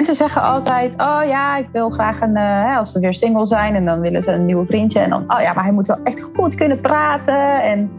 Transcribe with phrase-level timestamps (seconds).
[0.00, 3.74] Mensen zeggen altijd, oh ja, ik wil graag een, uh, als ze weer single zijn
[3.74, 5.00] en dan willen ze een nieuwe vriendje.
[5.00, 7.90] En dan, oh ja, maar hij moet wel echt goed kunnen praten en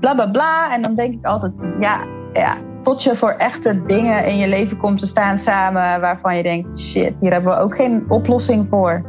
[0.00, 0.72] bla bla bla.
[0.72, 2.00] En dan denk ik altijd, ja,
[2.32, 6.42] ja, tot je voor echte dingen in je leven komt te staan samen waarvan je
[6.42, 9.02] denkt, shit, hier hebben we ook geen oplossing voor.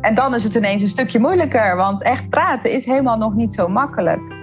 [0.00, 3.54] En dan is het ineens een stukje moeilijker, want echt praten is helemaal nog niet
[3.54, 4.39] zo makkelijk.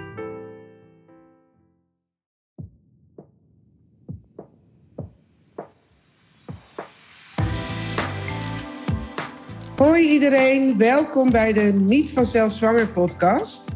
[9.78, 13.72] Hoi iedereen, welkom bij de Niet vanzelf zwanger podcast.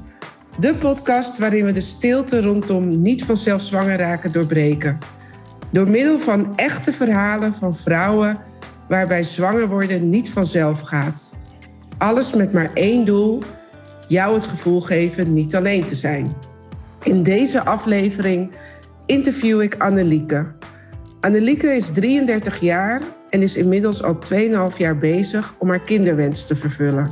[0.59, 4.97] De podcast waarin we de stilte rondom niet vanzelf zwanger raken doorbreken.
[5.71, 8.39] Door middel van echte verhalen van vrouwen
[8.87, 11.37] waarbij zwanger worden niet vanzelf gaat.
[11.97, 13.43] Alles met maar één doel:
[14.07, 16.35] jou het gevoel geven niet alleen te zijn.
[17.03, 18.51] In deze aflevering
[19.05, 20.45] interview ik Annelieke.
[21.19, 23.01] Annelieke is 33 jaar
[23.31, 24.17] en is inmiddels al
[24.71, 27.11] 2,5 jaar bezig om haar kinderwens te vervullen.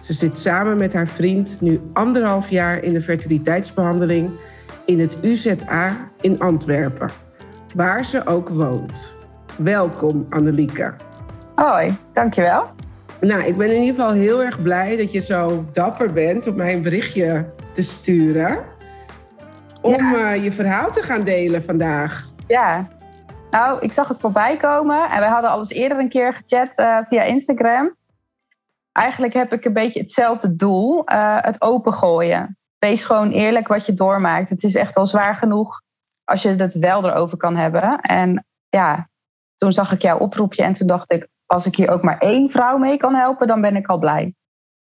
[0.00, 4.30] Ze zit samen met haar vriend nu anderhalf jaar in de fertiliteitsbehandeling
[4.84, 7.10] in het UZA in Antwerpen,
[7.74, 9.12] waar ze ook woont.
[9.56, 10.94] Welkom, Annelieke.
[11.54, 12.70] Hoi, dankjewel.
[13.20, 16.56] Nou, ik ben in ieder geval heel erg blij dat je zo dapper bent om
[16.56, 18.58] mij een berichtje te sturen.
[19.82, 22.26] Om eh, je verhaal te gaan delen vandaag.
[22.46, 22.88] Ja,
[23.50, 26.70] nou, ik zag het voorbij komen en wij hadden al eens eerder een keer gechat
[26.76, 27.96] uh, via Instagram.
[28.92, 32.58] Eigenlijk heb ik een beetje hetzelfde doel: uh, het opengooien.
[32.78, 34.50] Wees gewoon eerlijk wat je doormaakt.
[34.50, 35.82] Het is echt al zwaar genoeg
[36.24, 38.00] als je het wel erover kan hebben.
[38.00, 39.08] En ja,
[39.56, 42.50] toen zag ik jouw oproepje en toen dacht ik: als ik hier ook maar één
[42.50, 44.34] vrouw mee kan helpen, dan ben ik al blij.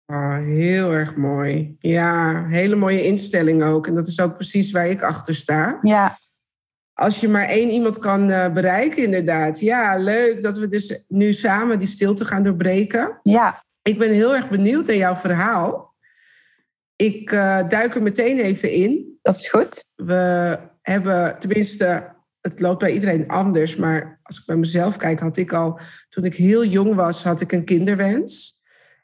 [0.07, 1.77] Oh, heel erg mooi.
[1.79, 3.87] Ja, hele mooie instelling ook.
[3.87, 5.79] En dat is ook precies waar ik achter sta.
[5.83, 6.17] Ja
[6.97, 9.61] als je maar één iemand kan uh, bereiken, inderdaad.
[9.61, 13.21] Ja, leuk dat we dus nu samen die stilte gaan doorbreken.
[13.23, 13.65] Ja.
[13.83, 15.95] Ik ben heel erg benieuwd naar jouw verhaal.
[16.97, 19.19] Ik uh, duik er meteen even in.
[19.23, 19.85] Dat is goed.
[19.95, 23.77] We hebben, tenminste, het loopt bij iedereen anders.
[23.77, 27.41] Maar als ik bij mezelf kijk, had ik al, toen ik heel jong was, had
[27.41, 28.63] ik een kinderwens.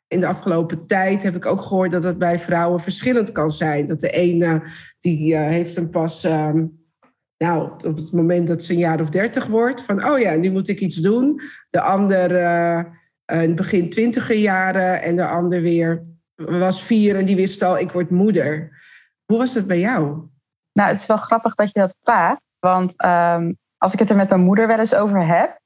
[0.09, 3.87] In de afgelopen tijd heb ik ook gehoord dat het bij vrouwen verschillend kan zijn.
[3.87, 4.63] Dat de ene,
[5.01, 6.25] die uh, heeft een pas...
[6.25, 6.81] Um,
[7.43, 10.51] nou, op het moment dat ze een jaar of dertig wordt, van oh ja, nu
[10.51, 11.41] moet ik iets doen.
[11.71, 12.85] De ander uh,
[13.43, 16.05] in begin twintiger jaren en de ander weer
[16.35, 18.81] was vier en die wist al, ik word moeder.
[19.25, 20.03] Hoe was dat bij jou?
[20.73, 22.41] Nou, het is wel grappig dat je dat vraagt.
[22.59, 25.61] Want um, als ik het er met mijn moeder wel eens over heb,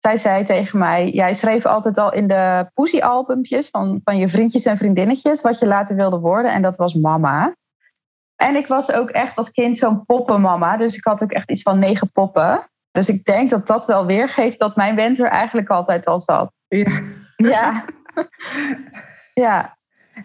[0.00, 4.64] zij zei tegen mij: Jij schreef altijd al in de poesie-albumpjes van, van je vriendjes
[4.64, 6.52] en vriendinnetjes wat je later wilde worden.
[6.52, 7.54] En dat was mama.
[8.38, 10.76] En ik was ook echt als kind zo'n poppenmama.
[10.76, 12.70] Dus ik had ook echt iets van negen poppen.
[12.90, 16.52] Dus ik denk dat dat wel weergeeft dat mijn wens er eigenlijk altijd al zat.
[16.68, 17.00] Ja.
[17.36, 17.84] Ja.
[19.44, 19.76] ja.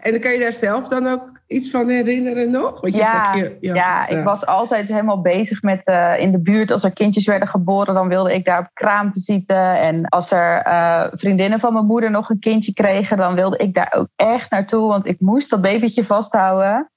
[0.02, 2.82] En kan je daar zelf dan ook iets van herinneren nog?
[2.82, 6.20] Want je ja, je, je ja het, ik eh, was altijd helemaal bezig met uh,
[6.20, 6.72] in de buurt.
[6.72, 9.54] Als er kindjes werden geboren, dan wilde ik daar op kraamvisite.
[9.54, 13.74] En als er uh, vriendinnen van mijn moeder nog een kindje kregen, dan wilde ik
[13.74, 14.88] daar ook echt naartoe.
[14.88, 16.92] Want ik moest dat babytje vasthouden.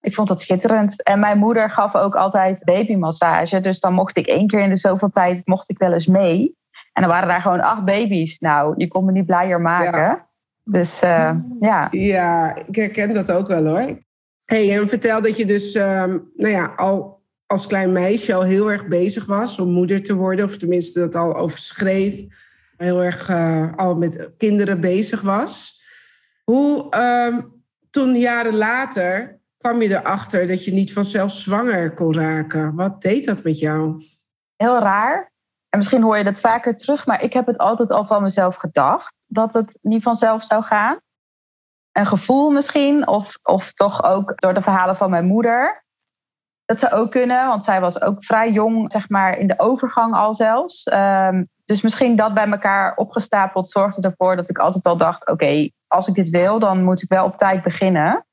[0.00, 1.02] Ik vond dat schitterend.
[1.02, 3.60] En mijn moeder gaf ook altijd babymassage.
[3.60, 6.56] Dus dan mocht ik één keer in de zoveel tijd mocht ik wel eens mee.
[6.92, 8.38] En dan waren daar gewoon acht baby's.
[8.38, 10.26] Nou, je kon me niet blijer maken.
[10.64, 11.88] Dus uh, ja.
[11.90, 13.98] Ja, ik herken dat ook wel hoor.
[14.44, 18.70] hey, en vertel dat je dus um, nou ja, al als klein meisje al heel
[18.70, 20.44] erg bezig was om moeder te worden.
[20.44, 22.24] Of tenminste dat al over schreef.
[22.76, 25.82] Heel erg uh, al met kinderen bezig was.
[26.44, 32.74] Hoe um, toen jaren later kwam je erachter dat je niet vanzelf zwanger kon raken?
[32.74, 34.04] Wat deed dat met jou?
[34.56, 35.32] Heel raar.
[35.68, 38.56] En misschien hoor je dat vaker terug, maar ik heb het altijd al van mezelf
[38.56, 41.00] gedacht dat het niet vanzelf zou gaan.
[41.92, 45.84] Een gevoel misschien, of, of toch ook door de verhalen van mijn moeder.
[46.64, 50.14] Dat zou ook kunnen, want zij was ook vrij jong, zeg maar, in de overgang
[50.14, 50.86] al zelfs.
[50.92, 55.70] Um, dus misschien dat bij elkaar opgestapeld zorgde ervoor dat ik altijd al dacht: oké,
[55.86, 58.26] als ik dit wil, dan moet ik wel op tijd beginnen.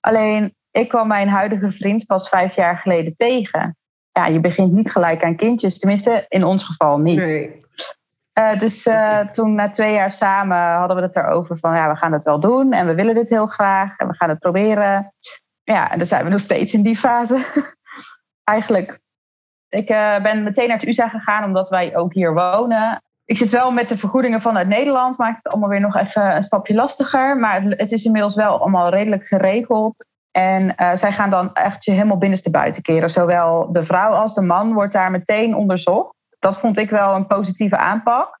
[0.00, 3.76] Alleen ik kwam mijn huidige vriend pas vijf jaar geleden tegen.
[4.12, 7.16] Ja, je begint niet gelijk aan kindjes, tenminste in ons geval niet.
[7.16, 7.60] Nee.
[8.38, 11.96] Uh, dus uh, toen na twee jaar samen hadden we het erover van ja, we
[11.96, 15.14] gaan het wel doen en we willen dit heel graag en we gaan het proberen.
[15.62, 17.44] Ja, en dan zijn we nog steeds in die fase.
[18.44, 19.00] Eigenlijk.
[19.68, 23.02] Ik uh, ben meteen naar het USA gegaan omdat wij ook hier wonen.
[23.24, 26.44] Ik zit wel met de vergoedingen vanuit Nederland, maakt het allemaal weer nog even een
[26.44, 27.36] stapje lastiger.
[27.36, 30.06] Maar het, het is inmiddels wel allemaal redelijk geregeld.
[30.32, 33.10] En uh, zij gaan dan echt je helemaal binnenste buiten keren.
[33.10, 36.16] Zowel de vrouw als de man wordt daar meteen onderzocht.
[36.38, 38.40] Dat vond ik wel een positieve aanpak.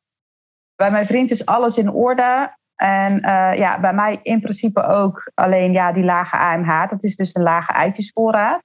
[0.76, 2.56] bij mijn vriend is alles in orde.
[2.76, 6.90] En uh, ja, bij mij in principe ook alleen ja, die lage AMH.
[6.90, 8.62] Dat is dus een lage eitjesvoorraad.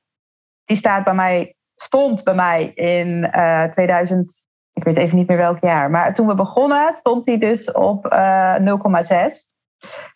[0.65, 5.37] Die staat bij mij, stond bij mij in uh, 2000, ik weet even niet meer
[5.37, 5.89] welk jaar.
[5.89, 8.65] Maar toen we begonnen stond hij dus op uh, 0,6.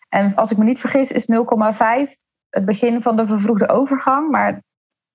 [0.08, 2.21] En als ik me niet vergis is 0,5
[2.52, 4.30] het begin van de vervroegde overgang.
[4.30, 4.62] Maar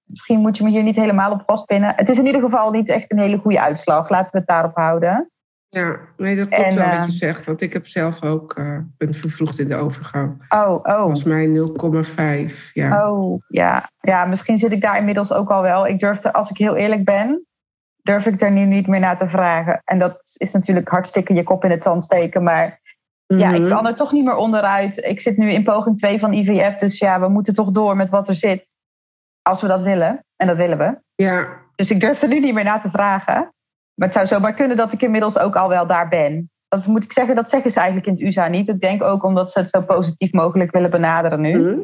[0.04, 1.94] misschien moet je me hier niet helemaal op vastpinnen.
[1.95, 4.10] Het is in ieder geval niet echt een hele goede uitslag.
[4.10, 5.31] Laten we het daarop houden.
[5.69, 7.45] Ja, nee, dat klopt wel wat je eh, zegt.
[7.45, 10.45] Want ik heb zelf ook uh, ben vervroegd in de overgang.
[10.50, 11.00] Oh, oh.
[11.00, 11.48] Volgens mij
[12.50, 12.72] 0,5.
[12.74, 13.10] Ja.
[13.10, 13.89] Oh, ja.
[14.00, 15.88] Ja, misschien zit ik daar inmiddels ook al wel.
[15.88, 17.45] Ik durf er, als ik heel eerlijk ben,
[18.01, 19.81] durf ik er nu niet meer naar te vragen.
[19.84, 22.44] En dat is natuurlijk hartstikke je kop in het zand steken.
[22.44, 22.80] Maar
[23.27, 23.69] ja, ik mhm.
[23.69, 24.97] kan er toch niet meer onderuit.
[24.97, 26.75] Ik zit nu in poging 2 van IVF.
[26.75, 28.71] Dus ja, we moeten toch door met wat er zit.
[29.41, 30.25] Als we dat willen.
[30.35, 30.97] En dat willen we.
[31.15, 31.47] Ja.
[31.75, 33.53] Dus ik durf er nu niet meer naar te vragen.
[33.94, 36.51] Maar het zou zomaar kunnen dat ik inmiddels ook al wel daar ben.
[36.68, 38.69] Dat moet ik zeggen, dat zeggen ze eigenlijk in het USA niet.
[38.69, 41.59] Ik denk ook omdat ze het zo positief mogelijk willen benaderen nu.
[41.59, 41.79] Mhm.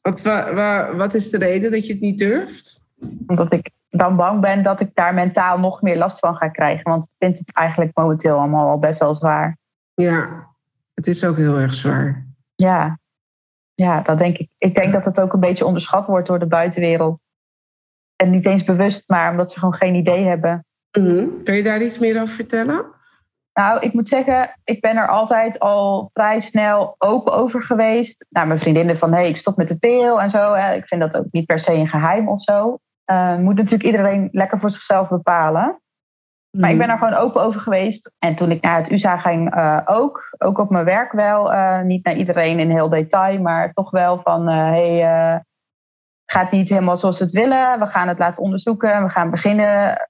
[0.00, 2.88] Wat, wat, wat is de reden dat je het niet durft?
[3.26, 6.90] Omdat ik dan bang ben dat ik daar mentaal nog meer last van ga krijgen.
[6.90, 9.58] Want ik vind het eigenlijk momenteel allemaal al best wel zwaar.
[9.94, 10.49] Ja,
[11.00, 12.26] het is ook heel erg zwaar.
[12.54, 12.98] Ja,
[13.74, 14.48] ja dat denk ik.
[14.58, 17.24] Ik denk dat het ook een beetje onderschat wordt door de buitenwereld.
[18.16, 20.64] En niet eens bewust, maar omdat ze gewoon geen idee hebben.
[20.98, 22.84] Mm Kun je daar iets meer over vertellen?
[23.52, 28.26] Nou, ik moet zeggen, ik ben er altijd al vrij snel open over geweest.
[28.28, 30.52] Nou, mijn vriendinnen van, hé, hey, ik stop met de pil en zo.
[30.52, 30.74] Hè.
[30.74, 32.78] Ik vind dat ook niet per se een geheim of zo.
[33.10, 35.80] Uh, moet natuurlijk iedereen lekker voor zichzelf bepalen.
[36.50, 36.96] Maar ik ben mhm.
[36.96, 38.12] er gewoon open over geweest.
[38.18, 40.34] En toen ik naar het USA ging uh, ook.
[40.38, 41.52] Ook op mijn werk wel.
[41.52, 44.48] Uh, niet naar iedereen in heel detail, maar toch wel van...
[44.48, 45.42] hé, hey,
[46.30, 47.78] gaat niet helemaal zoals we het willen.
[47.78, 49.02] We gaan het laten onderzoeken.
[49.02, 50.08] We gaan beginnen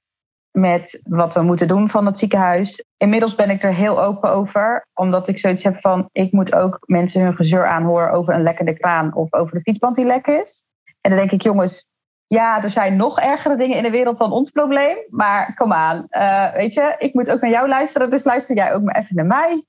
[0.50, 2.84] met wat we moeten doen van het ziekenhuis.
[2.96, 6.78] Inmiddels ben ik er heel open over, omdat ik zoiets heb van: ik moet ook
[6.86, 10.64] mensen hun gezeur aanhoren over een lekkende kraan of over de fietsband die lek is.
[11.00, 11.88] En dan denk ik, jongens,
[12.34, 14.96] ja, er zijn nog ergere dingen in de wereld dan ons probleem.
[15.08, 18.74] Maar kom aan, uh, weet je, ik moet ook naar jou luisteren, dus luister jij
[18.74, 19.64] ook maar even naar mij.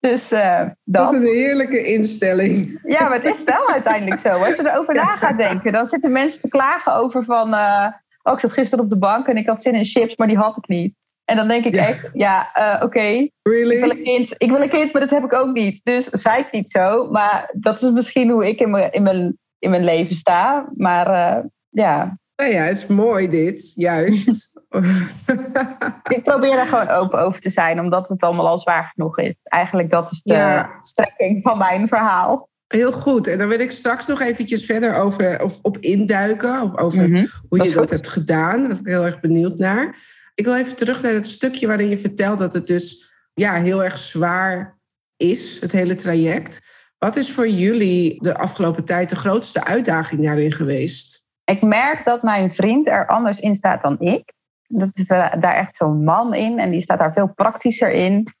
[0.00, 1.12] Dus uh, dat.
[1.12, 2.80] een heerlijke instelling.
[2.82, 4.28] Ja, maar het is wel uiteindelijk zo.
[4.28, 7.54] Als je erover na gaat denken, dan zitten mensen te klagen over van.
[7.54, 7.86] Uh,
[8.22, 10.36] oh, ik zat gisteren op de bank en ik had zin in chips, maar die
[10.36, 10.94] had ik niet.
[11.24, 12.84] En dan denk ik echt, ja, uh, oké.
[12.84, 13.74] Okay, really?
[13.74, 15.84] ik, wil een kind, ik wil een kind, maar dat heb ik ook niet.
[15.84, 17.10] Dus zei ik niet zo.
[17.10, 20.68] Maar dat is misschien hoe ik in mijn, in mijn, in mijn leven sta.
[20.76, 22.18] Maar uh, ja.
[22.36, 24.28] Nou ja, het is mooi dit, juist.
[26.16, 29.34] ik probeer er gewoon open over te zijn, omdat het allemaal al zwaar genoeg is.
[29.42, 30.78] Eigenlijk dat is de ja.
[30.82, 32.48] strekking van mijn verhaal.
[32.66, 33.26] Heel goed.
[33.26, 36.78] En dan wil ik straks nog eventjes verder over, of op induiken.
[36.78, 37.26] over mhm.
[37.48, 38.58] hoe je dat, hebt gedaan.
[38.58, 39.96] Daar ben ik heel erg benieuwd naar.
[40.34, 43.84] Ik wil even terug naar het stukje waarin je vertelt dat het dus ja, heel
[43.84, 44.78] erg zwaar
[45.16, 46.60] is, het hele traject.
[46.98, 51.26] Wat is voor jullie de afgelopen tijd de grootste uitdaging daarin geweest?
[51.44, 54.32] Ik merk dat mijn vriend er anders in staat dan ik.
[54.66, 58.32] Dat is eh, daar echt zo'n man in en die staat daar veel praktischer in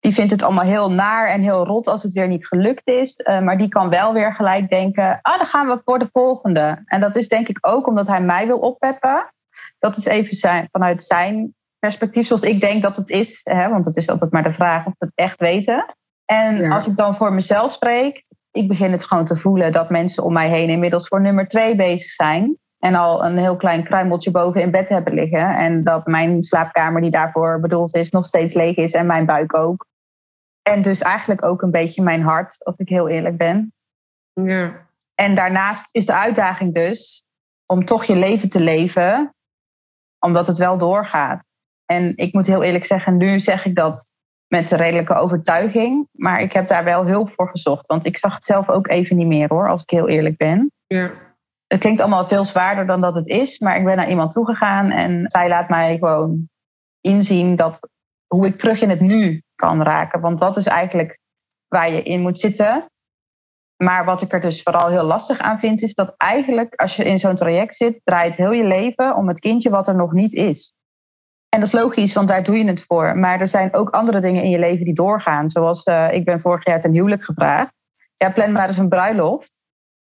[0.00, 3.14] die vindt het allemaal heel naar en heel rot als het weer niet gelukt is.
[3.18, 6.82] Uh, maar die kan wel weer gelijk denken, ah, dan gaan we voor de volgende.
[6.84, 9.32] En dat is denk ik ook omdat hij mij wil oppeppen.
[9.78, 13.40] Dat is even zijn, vanuit zijn perspectief, zoals ik denk dat het is.
[13.42, 15.94] Hè, want het is altijd maar de vraag of we het echt weten.
[16.30, 20.24] En als ik dan voor mezelf spreek, ik begin het gewoon te voelen dat mensen
[20.24, 22.58] om mij heen inmiddels voor nummer twee bezig zijn.
[22.78, 25.54] En al een heel klein kruimeltje boven in bed hebben liggen.
[25.56, 29.56] En dat mijn slaapkamer die daarvoor bedoeld is nog steeds leeg is en mijn buik
[29.56, 29.86] ook.
[30.62, 33.72] En dus eigenlijk ook een beetje mijn hart, als ik heel eerlijk ben.
[34.32, 34.86] Ja.
[35.14, 37.24] En daarnaast is de uitdaging dus
[37.66, 39.34] om toch je leven te leven,
[40.18, 41.42] omdat het wel doorgaat.
[41.86, 44.09] En ik moet heel eerlijk zeggen, nu zeg ik dat
[44.50, 46.08] met een redelijke overtuiging.
[46.12, 47.86] Maar ik heb daar wel hulp voor gezocht.
[47.86, 50.72] Want ik zag het zelf ook even niet meer hoor, als ik heel eerlijk ben.
[50.86, 51.10] Ja.
[51.66, 53.58] Het klinkt allemaal veel zwaarder dan dat het is.
[53.58, 56.48] Maar ik ben naar iemand toegegaan en zij laat mij gewoon
[57.00, 57.88] inzien dat
[58.26, 60.20] hoe ik terug in het nu kan raken.
[60.20, 61.18] Want dat is eigenlijk
[61.68, 62.86] waar je in moet zitten.
[63.76, 67.04] Maar wat ik er dus vooral heel lastig aan vind, is dat eigenlijk als je
[67.04, 70.32] in zo'n traject zit, draait heel je leven om het kindje wat er nog niet
[70.32, 70.74] is.
[71.50, 73.18] En dat is logisch, want daar doe je het voor.
[73.18, 75.48] Maar er zijn ook andere dingen in je leven die doorgaan.
[75.48, 77.72] Zoals uh, ik ben vorig jaar ten huwelijk gevraagd.
[78.16, 79.62] Ja, plan maar eens een bruiloft.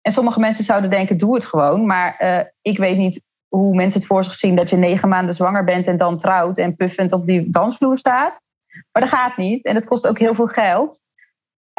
[0.02, 1.86] En sommige mensen zouden denken, doe het gewoon.
[1.86, 5.36] Maar uh, ik weet niet hoe mensen het voor zich zien dat je negen maanden
[5.36, 8.42] zwanger bent en dan trouwt en puffend op die dansvloer staat.
[8.92, 9.66] Maar dat gaat niet.
[9.66, 11.02] En het kost ook heel veel geld.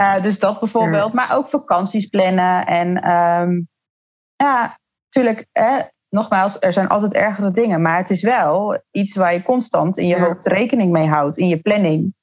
[0.00, 1.12] Uh, dus dat bijvoorbeeld.
[1.12, 2.66] Maar ook vakanties plannen.
[2.66, 3.68] En um,
[4.36, 4.78] ja,
[5.10, 5.80] natuurlijk, hè,
[6.12, 7.82] nogmaals, er zijn altijd ergere dingen.
[7.82, 10.24] Maar het is wel iets waar je constant in je ja.
[10.24, 11.38] hoofd rekening mee houdt.
[11.38, 12.14] In je planning.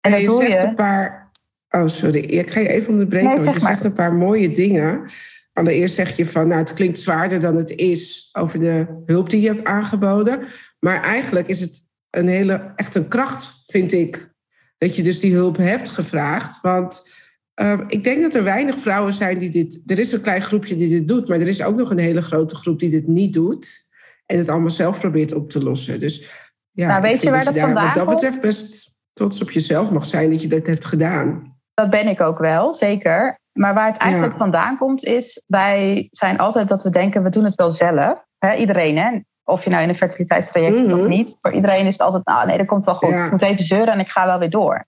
[0.00, 0.66] En dat je doe zegt je.
[0.66, 1.30] een paar.
[1.70, 2.18] Oh, sorry.
[2.18, 3.28] Ik ga je even onderbreken.
[3.28, 3.72] Nee, want zeg je maar.
[3.72, 5.04] zegt een paar mooie dingen.
[5.52, 9.40] Allereerst zeg je van, nou, het klinkt zwaarder dan het is over de hulp die
[9.40, 10.46] je hebt aangeboden.
[10.78, 14.32] Maar eigenlijk is het een hele, echt een kracht, vind ik,
[14.78, 16.60] dat je dus die hulp hebt gevraagd.
[16.60, 17.10] Want
[17.58, 19.82] ehm, ik denk dat er weinig vrouwen zijn die dit.
[19.86, 22.22] Er is een klein groepje die dit doet, maar er is ook nog een hele
[22.22, 23.86] grote groep die dit niet doet.
[24.26, 26.00] En het allemaal zelf probeert op te lossen.
[26.00, 26.30] Dus
[26.70, 29.90] ja, Nou, weet je waar dat daar vandaan Wat dat betreft best trots op jezelf
[29.90, 31.56] mag zijn dat je dat hebt gedaan.
[31.74, 33.38] Dat ben ik ook wel, zeker.
[33.52, 34.38] Maar waar het eigenlijk Ja.
[34.38, 38.24] vandaan komt, is wij zijn altijd dat we denken, we doen het wel zelf.
[38.58, 39.18] Iedereen, hè?
[39.44, 41.08] Of je nou in een fertiliteitstraject zit of Mhm.
[41.08, 41.36] niet.
[41.40, 43.08] Voor iedereen is het altijd, nou nee, dat komt wel goed.
[43.08, 43.24] Ja.
[43.24, 44.86] Ik moet even zeuren en ik ga wel weer door.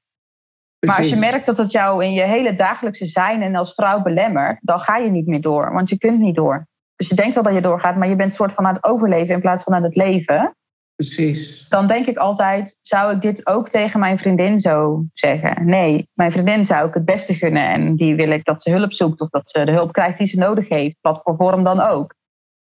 [0.87, 4.03] Maar als je merkt dat het jou in je hele dagelijkse zijn en als vrouw
[4.03, 6.67] belemmert, dan ga je niet meer door, want je kunt niet door.
[6.97, 9.35] Dus je denkt wel dat je doorgaat, maar je bent soort van aan het overleven
[9.35, 10.55] in plaats van aan het leven.
[10.95, 11.67] Precies.
[11.69, 15.67] Dan denk ik altijd, zou ik dit ook tegen mijn vriendin zo zeggen?
[15.67, 18.93] Nee, mijn vriendin zou ik het beste gunnen en die wil ik dat ze hulp
[18.93, 21.81] zoekt of dat ze de hulp krijgt die ze nodig heeft, wat voor vorm dan
[21.81, 22.15] ook.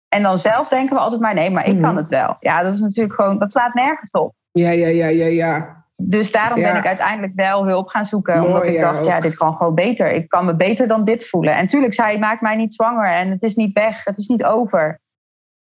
[0.08, 1.82] En dan zelf denken we altijd maar nee, maar ik Mhm.
[1.82, 2.36] kan het wel.
[2.40, 4.34] Ja, dat is natuurlijk gewoon, dat slaat nergens op.
[4.50, 5.85] Ja, ja, ja, ja, ja.
[6.02, 6.68] Dus daarom Ja.
[6.68, 8.38] ben ik uiteindelijk wel hulp gaan zoeken.
[8.38, 10.12] Mooi, omdat ik dacht, ja, dit kan gewoon beter.
[10.12, 11.56] Ik kan me beter dan dit voelen.
[11.56, 14.04] En tuurlijk, zij maakt mij niet zwanger en het is niet weg.
[14.04, 15.00] Het is niet over.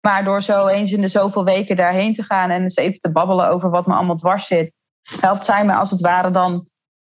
[0.00, 3.12] Maar door zo eens in de zoveel weken daarheen te gaan en eens even te
[3.12, 4.72] babbelen over wat me allemaal dwars zit,
[5.20, 6.68] helpt zij me als het ware dan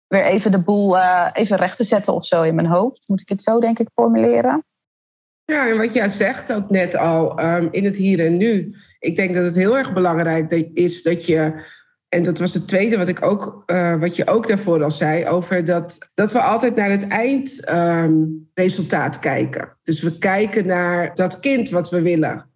[0.07, 3.03] weer even de boel eh, even recht te zetten of zo in mijn hoofd.
[3.07, 4.63] Moet ik het zo denk ik formuleren?
[5.45, 8.75] Ja, en wat jij zegt ook net al, ehm, in het hier en nu.
[8.99, 11.63] Ik denk dat het heel erg belangrijk is dat je.
[12.09, 15.27] En dat was het tweede wat, ik ook, eh, wat je ook daarvoor al zei,
[15.27, 19.77] over dat, dat we altijd naar het eindresultaat kijken.
[19.83, 22.49] Dus we kijken naar dat kind wat we willen.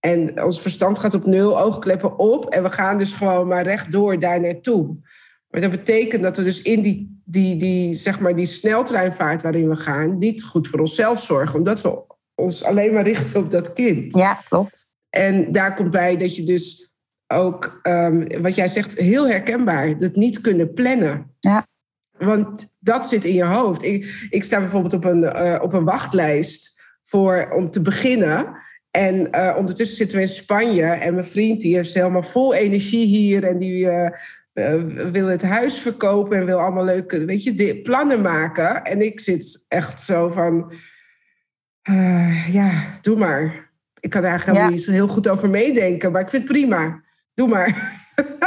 [0.00, 2.46] En ons verstand gaat op nul, oogkleppen op.
[2.46, 4.96] En we gaan dus gewoon maar rechtdoor daar naartoe.
[5.48, 9.68] Maar dat betekent dat we dus in die, die, die, zeg maar die sneltreinvaart waarin
[9.68, 11.58] we gaan, niet goed voor onszelf zorgen.
[11.58, 12.02] Omdat we
[12.34, 14.16] ons alleen maar richten op dat kind.
[14.16, 14.86] Ja, klopt.
[15.10, 16.93] En daar komt bij dat je dus
[17.34, 21.30] ook, ehm, wat jij zegt, heel herkenbaar, dat niet kunnen plannen.
[21.40, 21.66] Ja.
[22.18, 23.82] Want dat zit in je hoofd.
[23.82, 28.56] Ik, ik sta bijvoorbeeld op een, eh, op een wachtlijst voor, om te beginnen.
[28.90, 30.84] En eh, ondertussen zitten we in Spanje.
[30.84, 33.44] En mijn vriend die is helemaal vol energie hier.
[33.44, 34.10] En die eh,
[35.12, 36.36] wil het huis verkopen.
[36.36, 38.82] En wil allemaal leuke weet je, plannen maken.
[38.82, 40.72] En ik zit echt zo van...
[42.50, 43.72] ja, doe maar.
[44.00, 44.68] Ik kan daar eigenlijk Ja.
[44.68, 46.12] niet zo heel goed over meedenken.
[46.12, 47.02] Maar ik vind het prima.
[47.34, 48.02] Doe maar.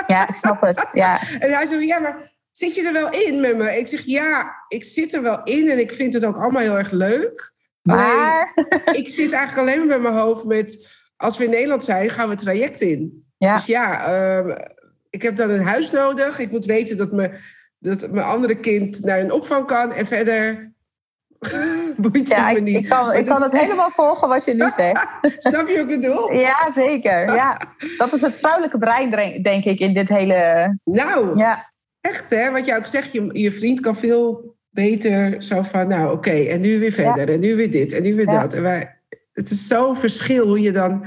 [0.07, 0.89] Ja, ik snap het.
[0.93, 3.77] Ja, En hij zei, ja, maar zit je er wel in met me?
[3.77, 6.77] Ik zeg, ja, ik zit er wel in en ik vind het ook allemaal heel
[6.77, 7.53] erg leuk.
[7.83, 8.53] Alleen, maar...
[9.01, 10.95] ik zit eigenlijk alleen maar met mijn hoofd met...
[11.17, 13.25] Als we in Nederland zijn, gaan we het traject in.
[13.37, 13.55] Ja.
[13.55, 14.57] Dus ja, ehm,
[15.09, 16.39] ik heb dan een huis nodig.
[16.39, 17.31] Ik moet weten dat, me,
[17.79, 19.93] dat mijn andere kind naar een opvang kan.
[19.93, 20.73] En verder
[21.97, 22.75] boeit Ja, het ik, niet.
[22.77, 25.17] ik kan, ik kan het helemaal volgen wat je nu zegt.
[25.37, 26.33] Snap je wat ik bedoel?
[26.33, 27.33] Ja, zeker.
[27.33, 27.61] Ja.
[27.97, 30.77] Dat is het vrouwelijke brein, denk ik, in dit hele...
[30.83, 32.51] Nou, Ja, echt hè.
[32.51, 35.87] Wat jij ook zegt, je, je vriend kan veel beter zo van...
[35.87, 37.29] Nou, oké, en nu weer verder.
[37.29, 37.93] En nu weer dit.
[37.93, 38.41] En nu weer Ja.
[38.41, 38.53] dat.
[38.53, 38.99] En wij,
[39.33, 41.05] het is zo'n verschil hoe je dan...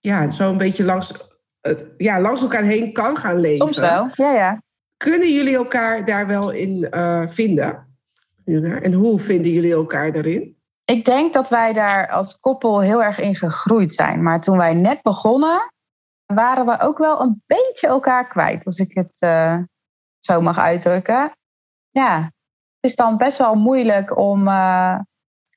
[0.00, 1.12] Ja, zo een beetje langs,
[1.60, 3.66] het, ja, langs elkaar heen kan gaan leven.
[3.66, 4.08] soms wel.
[4.14, 4.62] Ja, ja.
[4.96, 7.87] Kunnen jullie elkaar daar wel in eh, vinden?
[8.48, 10.56] Ja, En hoe vinden jullie elkaar daarin?
[10.84, 14.22] Ik denk dat wij daar als koppel heel erg in gegroeid zijn.
[14.22, 15.72] Maar toen wij net begonnen,
[16.26, 19.58] waren we ook wel een beetje elkaar kwijt, als ik het eh,
[20.18, 21.32] zo mag uitdrukken.
[21.90, 22.22] Ja,
[22.80, 24.48] het is dan best wel moeilijk om.
[24.48, 24.98] eh,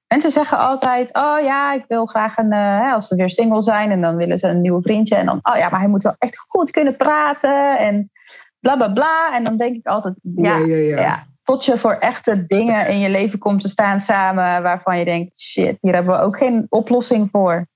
[0.08, 2.52] mensen zeggen altijd: Oh ja, ik wil graag een.
[2.52, 5.16] eh, als ze weer single zijn en dan willen ze een nieuwe vriendje.
[5.16, 8.12] En dan, oh ja, maar hij moet wel echt goed kunnen praten en
[8.60, 9.36] bla bla bla.
[9.36, 11.00] En dan denk ik altijd: Ja, ja, ja.
[11.02, 15.06] ja, tot je voor echte dingen in je leven komt te staan samen waarvan je
[15.06, 17.68] denkt, shit, hier hebben we ook geen oplossing voor.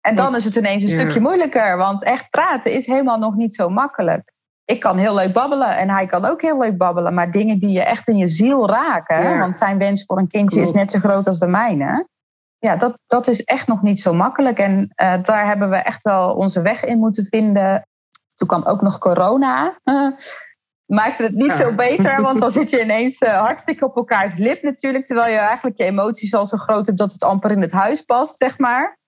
[0.00, 3.54] En dan is het ineens een stukje moeilijker, want echt praten is helemaal nog niet
[3.54, 4.32] zo makkelijk.
[4.64, 7.70] Ik kan heel leuk babbelen en hij kan ook heel leuk babbelen, maar dingen die
[7.70, 9.38] je echt in je ziel raken, Ja.
[9.38, 12.08] want zijn wens voor een kindje is net zo groot als de mijne.
[12.58, 14.58] Ja, dat, dat is echt nog niet zo makkelijk.
[14.58, 17.86] En eh, daar hebben we echt wel onze weg in moeten vinden.
[18.34, 19.78] Toen kwam ook nog corona.
[20.86, 21.56] maakte het niet Ja.
[21.56, 25.06] veel beter, want dan zit je ineens eh, hartstikke op elkaars lip natuurlijk.
[25.06, 28.02] Terwijl je eigenlijk je emoties al zo groot hebt dat het amper in het huis
[28.02, 28.98] past, zeg maar.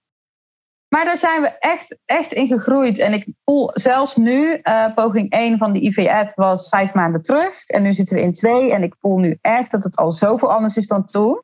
[0.88, 2.98] Maar daar zijn we echt, echt in gegroeid.
[2.98, 7.66] En ik voel zelfs nu, eh, poging 1 van de IVF was vijf maanden terug.
[7.66, 8.72] En nu zitten we in twee.
[8.72, 11.42] En ik voel nu echt dat het al zoveel anders is dan toen.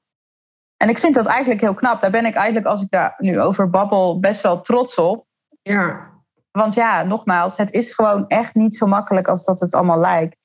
[0.77, 2.01] En ik vind dat eigenlijk heel knap.
[2.01, 5.27] Daar ben ik eigenlijk, als ik daar nu over babbel, best wel trots op.
[5.63, 6.13] ja.
[6.59, 10.37] Want ja, nogmaals, het is gewoon echt niet zo makkelijk als dat het allemaal lijkt.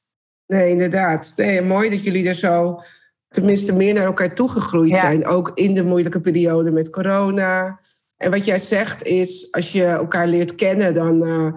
[0.45, 1.33] Nee, inderdaad.
[1.35, 2.81] Nee, mooi dat jullie er zo
[3.27, 4.99] tenminste meer naar elkaar toegegroeid Ja.
[4.99, 5.25] zijn.
[5.25, 7.79] Ook in de moeilijke periode met corona.
[8.17, 11.53] En wat jij zegt is, als je elkaar leert kennen, dan eh,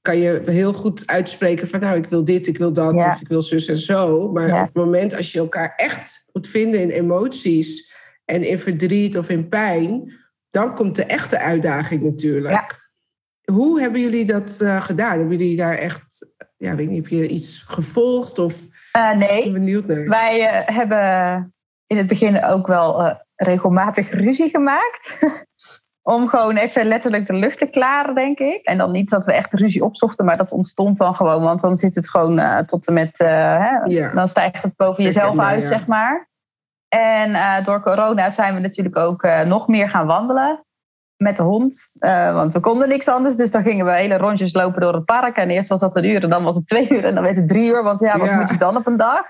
[0.00, 3.06] kan je heel goed uitspreken van nou, ik wil dit, ik wil dat, Ja.
[3.06, 4.32] of ik wil zus en zo.
[4.32, 4.60] Maar Ja.
[4.60, 7.92] op het moment als je elkaar echt moet vinden in emoties
[8.24, 10.12] en in verdriet of in pijn,
[10.50, 12.82] dan komt de echte uitdaging natuurlijk.
[13.52, 15.18] Hoe hebben jullie dat eh, gedaan?
[15.18, 19.52] Hebben jullie daar echt, ja, weet niet, heb je iets gevolgd of ik nee, ben
[19.52, 20.08] benieuwd naar?
[20.08, 21.52] wij eh, hebben
[21.86, 25.18] in het begin ook wel regelmatig ruzie gemaakt.
[26.02, 28.64] Om gewoon even letterlijk de lucht te klaren, denk ik.
[28.64, 31.42] En dan niet dat we echt ruzie opzochten, maar dat ontstond dan gewoon.
[31.42, 33.18] Want dan zit het gewoon tot en met...
[33.18, 34.12] hè, Ja.
[34.12, 35.68] Dan stijgt het boven jezelf uit, ja.
[35.68, 36.28] zeg maar.
[36.88, 40.64] En door corona zijn we natuurlijk ook nog meer gaan wandelen.
[41.16, 41.90] Met de hond.
[41.98, 43.36] Eh, want we konden niks anders.
[43.36, 45.36] Dus dan gingen we hele rondjes lopen door het park.
[45.36, 47.04] En eerst was dat een uur en dan was het twee uur.
[47.04, 47.82] En dan werd het drie uur.
[47.82, 48.36] Want ja, wat Ja.
[48.40, 49.22] moet je dan op een dag?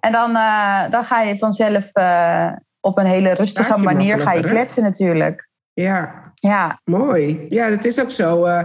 [0.00, 2.48] En dan, eh, dan ga je vanzelf eh,
[2.80, 5.48] op een hele rustige manier ga je kletsen natuurlijk.
[5.72, 7.44] Ja, Ja, mooi.
[7.48, 8.44] Ja, dat is ook zo.
[8.44, 8.62] eh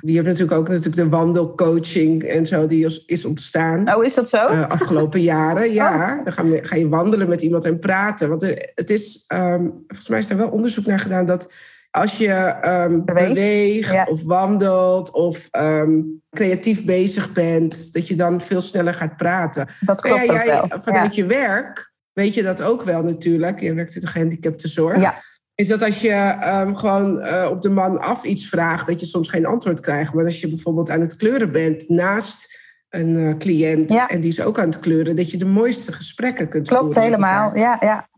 [0.00, 3.94] je hebt natuurlijk ook natuurlijk de wandelcoaching en zo, die is, ontstaan.
[3.94, 4.46] oh is dat zo?
[4.46, 5.72] eh, afgelopen jaren.
[5.72, 8.28] Ja, dan ga je, ga je wandelen met iemand en praten.
[8.28, 8.42] Want
[8.74, 11.52] het is, ehm, volgens mij is er wel onderzoek naar gedaan dat
[11.94, 13.28] als je ehm, Beweegt.
[13.28, 14.06] beweegt Ja.
[14.10, 19.66] of wandelt of ehm, creatief bezig bent, dat je dan veel sneller gaat praten.
[19.80, 20.80] dat klopt ja, ook wel.
[20.82, 21.22] Vanuit Ja.
[21.22, 23.60] je werk weet je dat ook wel natuurlijk.
[23.60, 25.00] Je werkt in de gehandicaptenzorg.
[25.00, 25.14] Ja.
[25.54, 29.06] Is dat als je ehm, gewoon eh, op de man af iets vraagt, dat je
[29.06, 30.14] soms geen antwoord krijgt.
[30.14, 34.40] Maar als je bijvoorbeeld aan het kleuren bent naast een eh, cliënt en die is
[34.42, 37.02] ook aan het kleuren, dat je de mooiste gesprekken kunt Klopt voeren.
[37.02, 37.56] met helemaal.
[37.56, 38.08] Ja, ja.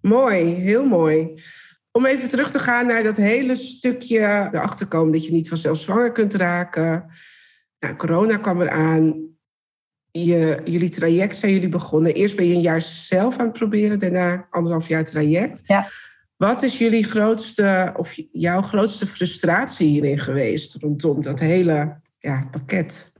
[0.00, 1.34] Mooi, heel mooi.
[1.96, 4.18] Om even terug te gaan naar dat hele stukje
[4.52, 7.04] erachter komen dat je niet vanzelf zwanger kunt raken.
[7.78, 9.32] Nou, corona kwam eraan.
[10.10, 12.14] Je, jullie traject zijn jullie begonnen.
[12.14, 15.62] Eerst ben je een jaar zelf aan het proberen, daarna anderhalf jaar traject.
[15.64, 15.86] Ja.
[16.36, 23.12] Wat is jullie grootste, of jouw grootste frustratie hierin geweest rondom dat hele ja, pakket?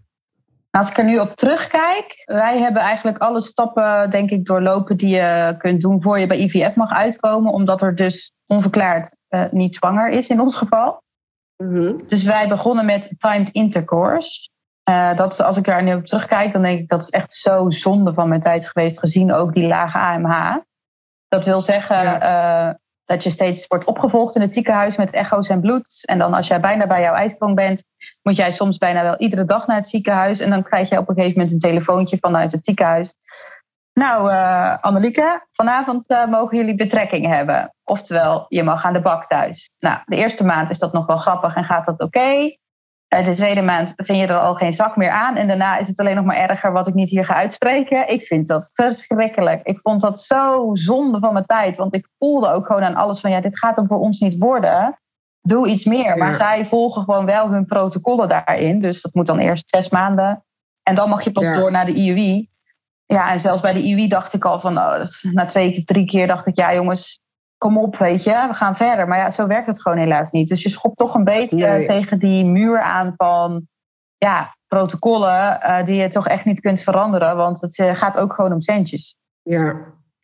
[0.76, 5.08] Als ik er nu op terugkijk, wij hebben eigenlijk alle stappen, denk ik, doorlopen die
[5.08, 9.74] je kunt doen voor je bij IVF mag uitkomen, omdat er dus onverklaard eh, niet
[9.74, 11.02] zwanger is in ons geval.
[11.56, 11.96] Mhm.
[12.06, 14.48] Dus wij begonnen met timed intercourse.
[14.82, 17.70] Eh, dat, als ik daar nu op terugkijk, dan denk ik dat is echt zo
[17.70, 20.56] zonde van mijn tijd geweest, gezien ook die lage AMH.
[21.28, 22.20] Dat wil zeggen Ja.
[22.68, 26.02] eh, dat je steeds wordt opgevolgd in het ziekenhuis met echo's en bloed.
[26.04, 27.84] En dan als jij bijna bij jouw ijsprong bent,
[28.22, 30.40] moet jij soms bijna wel iedere dag naar het ziekenhuis.
[30.40, 33.14] En dan krijg je op een gegeven moment een telefoontje vanuit het ziekenhuis.
[33.92, 37.74] Nou, eh Annelieke, vanavond eh, mogen jullie betrekking hebben.
[37.84, 39.70] Oftewel, je mag aan de bak thuis.
[39.78, 42.56] Nou, de eerste maand is dat nog wel grappig en gaat dat oké.
[43.08, 45.36] De tweede maand vind je er al geen zak meer aan.
[45.36, 48.08] En daarna is het alleen nog maar erger wat ik niet hier ga uitspreken.
[48.08, 49.66] Ik vind dat verschrikkelijk.
[49.66, 51.76] Ik vond dat zo zonde van mijn tijd.
[51.76, 53.30] Want ik voelde ook gewoon aan alles van...
[53.30, 54.98] ja, dit gaat hem voor ons niet worden.
[55.40, 56.16] Doe iets meer.
[56.18, 56.34] Maar Ja.
[56.36, 58.80] zij volgen gewoon wel hun protocollen daarin.
[58.80, 60.44] Dus dat moet dan eerst zes maanden.
[60.82, 61.54] En dan mag je pas Ja.
[61.54, 62.48] door naar de IUI.
[63.06, 64.78] Ja, en zelfs bij de IUI dacht ik al van...
[64.78, 66.56] Oh, is- na twee, keer, drie keer dacht ik...
[66.56, 67.20] ja jongens,
[67.64, 68.46] kom op, weet je.
[68.48, 69.08] We gaan verder.
[69.08, 70.48] Maar ja, zo werkt het gewoon helaas niet.
[70.48, 73.66] Dus je schopt toch een beetje tegen die muur aan van...
[74.16, 77.36] ja, protocollen eh, die je toch echt niet kunt veranderen.
[77.36, 79.16] Want het eh, gaat ook gewoon om centjes.
[79.42, 79.76] Ja,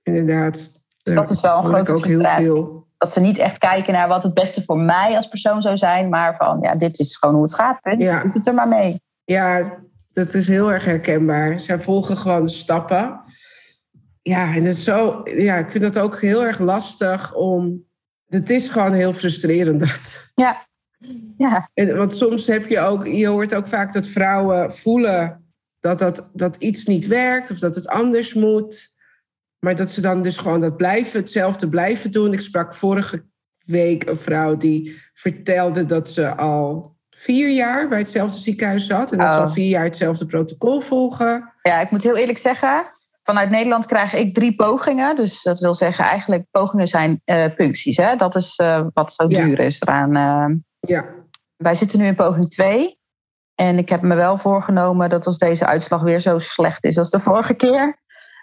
[0.03, 0.53] inderdaad.
[0.53, 2.87] Dus Ja, dat is wel een grote ook heel veel.
[2.99, 6.09] Dat ze niet echt kijken naar wat het beste voor mij als persoon zou zijn.
[6.09, 7.81] Maar van, ja, dit is gewoon hoe het gaat.
[7.81, 8.03] Punt.
[8.03, 8.21] Ja.
[8.21, 9.01] Doe het er maar mee.
[9.25, 9.79] Ja,
[10.13, 11.61] dat is heel erg herkenbaar.
[11.61, 13.21] Zij volgen gewoon stappen.
[14.23, 17.85] Ja, en dat is zo, ja, ik vind dat ook heel erg lastig om.
[18.27, 20.33] Het is gewoon heel frustrerend dat.
[20.35, 20.69] Ja.
[21.37, 25.45] Ja, En, want soms heb je ook, je hoort ook vaak dat vrouwen voelen
[25.81, 28.89] dat, dat, dat iets niet werkt of dat het anders moet.
[29.59, 32.33] Maar dat ze dan dus gewoon dat blijven, hetzelfde blijven doen.
[32.33, 33.25] Ik sprak vorige
[33.65, 39.13] week een vrouw die vertelde dat ze al vier jaar bij hetzelfde ziekenhuis zat.
[39.13, 39.41] En dat ze Oh.
[39.41, 41.53] al vier jaar hetzelfde protocol volgen.
[41.63, 42.91] Ja, ik moet heel eerlijk zeggen,
[43.31, 45.17] vanuit Nederland krijg ik drie pogingen.
[45.17, 47.97] Dus dat wil zeggen, eigenlijk pogingen zijn eh, puncties.
[47.97, 48.17] Hè?
[48.17, 49.45] Dat is eh, wat zo Ja.
[49.45, 50.17] duur is eraan.
[50.17, 50.57] eh.
[50.81, 51.05] Ja,
[51.57, 52.99] wij zitten nu in poging 2.
[53.55, 57.11] En ik heb me wel voorgenomen dat als deze uitslag weer zo slecht is als
[57.11, 57.97] de vorige keer,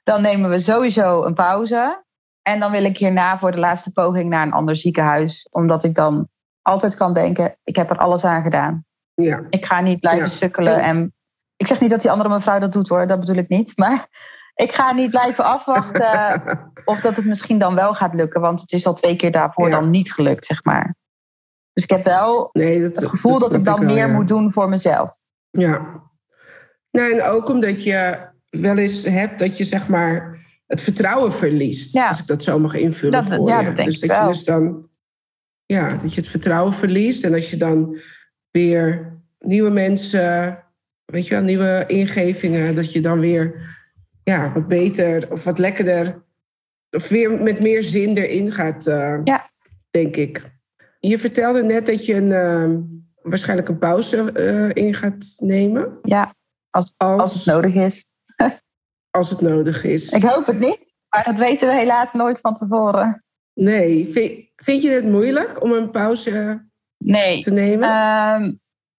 [0.03, 2.03] dan nemen we sowieso een pauze.
[2.41, 5.47] En dan wil ik hierna voor de laatste poging naar een ander ziekenhuis.
[5.51, 6.27] Omdat ik dan
[6.61, 8.85] altijd kan denken, ik heb er alles aan gedaan.
[9.13, 9.41] ja.
[9.49, 10.27] Ik ga niet blijven Ja.
[10.29, 10.81] sukkelen.
[10.81, 11.13] En
[11.55, 13.77] ik zeg niet dat die andere mevrouw dat doet hoor, dat bedoel ik niet.
[13.81, 14.07] Maar
[14.57, 16.41] ik ga niet blijven afwachten
[16.85, 18.41] of dat het misschien dan wel gaat lukken.
[18.41, 19.79] Want het is al twee keer daarvoor Ja.
[19.79, 20.95] dan niet gelukt, zeg maar.
[21.73, 24.13] Dus ik heb wel nee, dat, het gevoel dat, ik dan wel, meer ja.
[24.13, 25.19] moet doen voor mezelf.
[25.49, 26.05] Ja.
[26.91, 28.17] Nou, en ook omdat je
[28.49, 31.97] wel eens hebt dat je zeg maar het vertrouwen verliest.
[31.97, 33.65] Als ik dat zo mag invullen dat, voor ja, je.
[33.65, 34.27] Dat denk dus ik dat wel.
[34.27, 34.89] je dus dan
[35.65, 37.23] ja, dat je het vertrouwen verliest.
[37.23, 37.97] En als je dan
[38.51, 40.63] weer nieuwe mensen,
[41.05, 43.75] weet je wel, nieuwe ingevingen, dat je dan weer
[44.31, 46.23] ja, wat beter of wat lekkerder
[46.91, 49.49] of weer met meer zin erin gaat, uh, ja.
[49.89, 50.41] denk ik.
[50.99, 52.77] Je vertelde net dat je een, uh,
[53.21, 55.99] waarschijnlijk een pauze uh, in gaat nemen.
[56.01, 56.35] Ja,
[56.69, 58.05] als, als, als het nodig is.
[59.17, 60.09] als het nodig is.
[60.09, 63.23] Ik hoop het niet, maar dat weten we helaas nooit van tevoren.
[63.53, 66.65] Nee, vind, vind je het moeilijk om een pauze
[66.97, 67.39] nee.
[67.41, 67.89] te nemen?
[67.89, 68.51] Uh,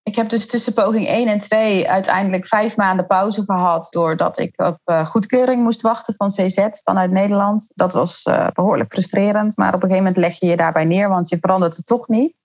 [0.08, 3.88] ik heb dus tussen poging 1 en 2 uiteindelijk vijf maanden pauze gehad.
[3.90, 7.70] Doordat ik op uh, goedkeuring moest wachten van CZ vanuit Nederland.
[7.74, 9.56] Dat was uh, behoorlijk frustrerend.
[9.56, 12.08] Maar op een gegeven moment leg je je daarbij neer, want je verandert het toch
[12.08, 12.36] niet.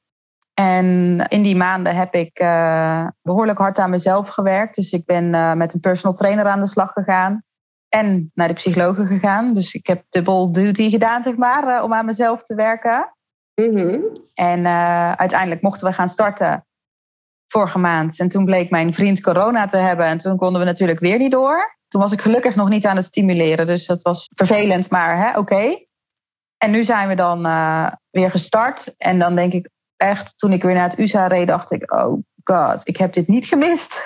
[0.54, 0.86] En
[1.30, 4.76] in die maanden heb ik uh, behoorlijk hard aan mezelf gewerkt.
[4.76, 7.44] Dus ik ben met een personal trainer aan de slag gegaan.
[7.90, 9.54] En naar de psychologen gegaan.
[9.54, 13.14] Dus ik heb dubbel duty gedaan, zeg maar, om aan mezelf te werken.
[13.56, 14.02] Mm -hmm.
[14.34, 14.68] En
[15.18, 16.66] uiteindelijk mochten we gaan starten
[17.54, 18.20] vorige maand.
[18.20, 20.06] En toen bleek mijn vriend corona te hebben.
[20.06, 21.78] En toen konden we natuurlijk weer niet door.
[21.88, 23.66] Toen was ik gelukkig nog niet aan het stimuleren.
[23.66, 25.40] Dus dat was vervelend, maar oké.
[25.40, 25.88] Okay.
[26.58, 28.94] En nu zijn we dan uh, weer gestart.
[28.98, 31.94] En dan denk ik echt, toen ik weer naar het USA reed, dacht ik...
[31.94, 34.06] oh god, ik heb dit niet gemist.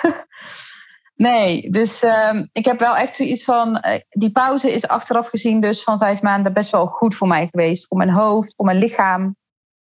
[1.28, 3.84] nee, dus uh, ik heb wel echt zoiets van...
[3.86, 7.48] Uh, die pauze is achteraf gezien dus van vijf maanden best wel goed voor mij
[7.50, 7.86] geweest.
[7.86, 9.36] Voor mijn hoofd, voor mijn lichaam.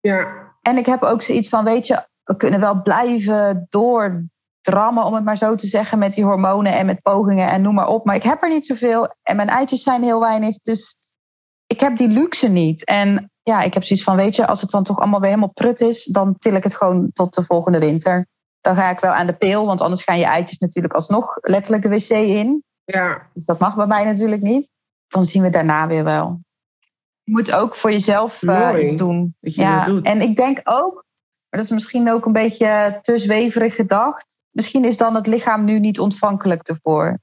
[0.01, 0.51] Ja.
[0.63, 5.25] En ik heb ook zoiets van, weet je, we kunnen wel blijven doordrammen, om het
[5.25, 8.05] maar zo te zeggen, met die hormonen en met pogingen en noem maar op.
[8.05, 10.57] Maar ik heb er niet zoveel en mijn eitjes zijn heel weinig.
[10.63, 10.97] Dus
[11.67, 12.85] ik heb die luxe niet.
[12.85, 15.53] En ja, ik heb zoiets van, weet je, als het dan toch allemaal weer helemaal
[15.53, 18.27] prut is, dan til ik het gewoon tot de volgende winter.
[18.61, 21.83] Dan ga ik wel aan de pil, want anders gaan je eitjes natuurlijk alsnog letterlijk
[21.83, 22.65] de wc in.
[22.85, 23.27] Ja.
[23.35, 24.71] Dus dat mag bij mij natuurlijk niet.
[25.09, 26.41] Dan zien we daarna weer wel.
[27.23, 29.35] Je moet ook voor jezelf uh, iets doen.
[29.41, 29.77] Dat je ja.
[29.77, 30.05] dat doet.
[30.05, 31.02] En ik denk ook,
[31.53, 34.27] maar dat is misschien ook een beetje te zweverig gedacht.
[34.51, 37.19] Misschien is dan het lichaam nu niet ontvankelijk ervoor.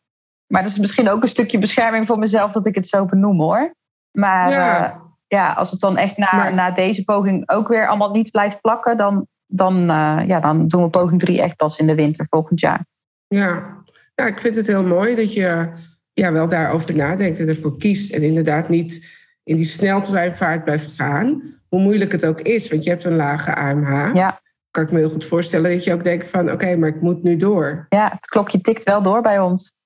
[0.48, 3.40] Maar dat is misschien ook een stukje bescherming voor mezelf dat ik het zo benoem
[3.40, 3.74] hoor.
[4.12, 6.54] Maar ja, uh, ja als het dan echt na, maar...
[6.54, 10.84] na deze poging ook weer allemaal niet blijft plakken, dan, dan, uh, ja, dan doen
[10.84, 12.86] we poging 3 echt pas in de winter volgend jaar.
[13.28, 13.84] Ja.
[14.16, 15.74] ja, ik vind het heel mooi dat je
[16.14, 18.14] ja, wel daarover nadenkt en ervoor kiest.
[18.14, 22.90] En inderdaad niet in die sneltreinvaart blijft gaan hoe moeilijk het ook is, want je
[22.90, 24.16] hebt een lage AMH.
[24.16, 24.42] Ja.
[24.72, 26.44] Kan ik me heel goed voorstellen dat je ook denkt van...
[26.44, 27.86] oké, okay, maar ik moet nu door.
[27.90, 29.78] Ja, het klokje tikt wel door bij ons.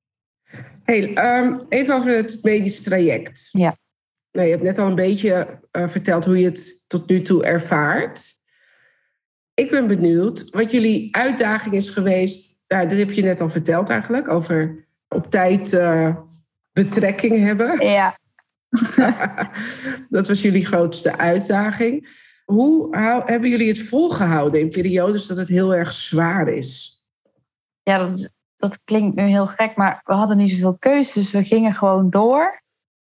[0.83, 3.49] Hey, um, even over het medisch traject.
[3.51, 3.75] Ja.
[4.31, 7.43] Nou, je hebt net al een beetje uh, verteld hoe je het tot nu toe
[7.43, 8.31] ervaart.
[9.53, 12.55] Ik ben benieuwd wat jullie uitdaging is geweest.
[12.67, 16.15] Nou, dat heb je net al verteld eigenlijk, over op tijd uh,
[16.71, 17.87] betrekking hebben.
[17.87, 18.17] Ja.
[20.09, 22.21] dat was jullie grootste uitdaging.
[22.45, 27.01] Hoe hebben jullie het volgehouden in periodes dat het heel erg zwaar is?
[27.83, 31.13] Ja, dat, dat klinkt nu heel gek, maar we hadden niet zoveel keuzes.
[31.13, 32.61] Dus we gingen gewoon door.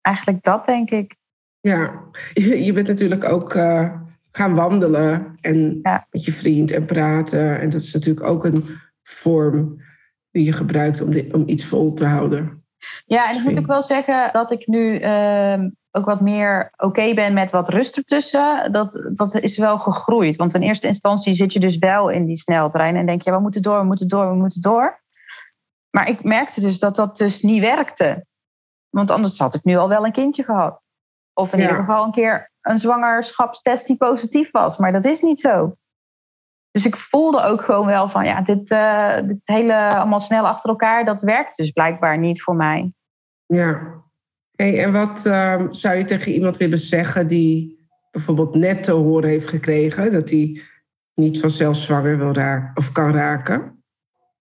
[0.02, 1.16] Eigenlijk dat, denk ik.
[1.60, 2.02] Ja,
[2.66, 4.00] je bent natuurlijk ook uh,
[4.32, 6.08] gaan wandelen en ja.
[6.12, 7.60] met je vriend en praten.
[7.60, 8.64] En dat is natuurlijk ook een
[9.04, 9.82] vorm
[10.32, 12.63] die je gebruikt om, dit, om iets vol te houden.
[13.06, 16.86] Ja, en ik moet ook wel zeggen dat ik nu uh, ook wat meer oké
[16.86, 18.72] okay ben met wat rust ertussen.
[18.72, 20.36] Dat, dat is wel gegroeid.
[20.36, 23.40] Want in eerste instantie zit je dus wel in die sneltrein en denk je, we
[23.40, 25.02] moeten door, we moeten door, we moeten door.
[25.90, 28.26] Maar ik merkte dus dat dat dus niet werkte.
[28.90, 30.84] Want anders had ik nu al wel een kindje gehad.
[31.34, 31.64] Of in ja.
[31.64, 34.78] ieder geval een keer een zwangerschapstest die positief was.
[34.78, 35.76] Maar dat is niet zo.
[36.74, 40.70] Dus ik voelde ook gewoon wel van, ja, dit, uh, dit hele allemaal snel achter
[40.70, 42.94] elkaar, dat werkt dus blijkbaar niet voor mij.
[43.46, 44.02] Ja.
[44.56, 49.30] Hey, en wat uh, zou je tegen iemand willen zeggen die bijvoorbeeld net te horen
[49.30, 50.62] heeft gekregen dat hij
[51.14, 53.84] niet vanzelf zwanger wil raken of kan raken?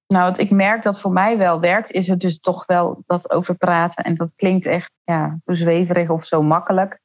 [0.06, 3.30] Nou, wat ik merk dat voor mij wel werkt, is het dus toch wel dat
[3.30, 4.04] over praten.
[4.04, 7.00] En dat klinkt echt ja, zo zweverig of zo makkelijk.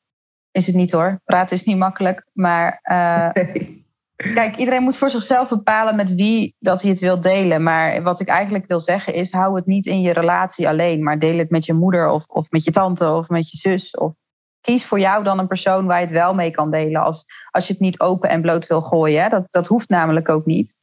[0.51, 1.21] Is het niet hoor.
[1.25, 2.25] Praten is niet makkelijk.
[2.33, 3.86] Maar uh, nee.
[4.17, 7.63] Kijk, iedereen moet voor zichzelf bepalen met wie dat hij het wil delen.
[7.63, 11.03] Maar wat ik eigenlijk wil zeggen is, hou het niet in je relatie alleen.
[11.03, 13.91] Maar deel het met je moeder of, of met je tante of met je zus.
[13.91, 14.13] Of
[14.61, 17.01] kies voor jou dan een persoon waar je het wel mee kan delen.
[17.01, 19.21] Als, als je het niet open en bloot wil gooien.
[19.21, 19.29] Hè?
[19.29, 20.75] Dat, dat hoeft namelijk ook niet.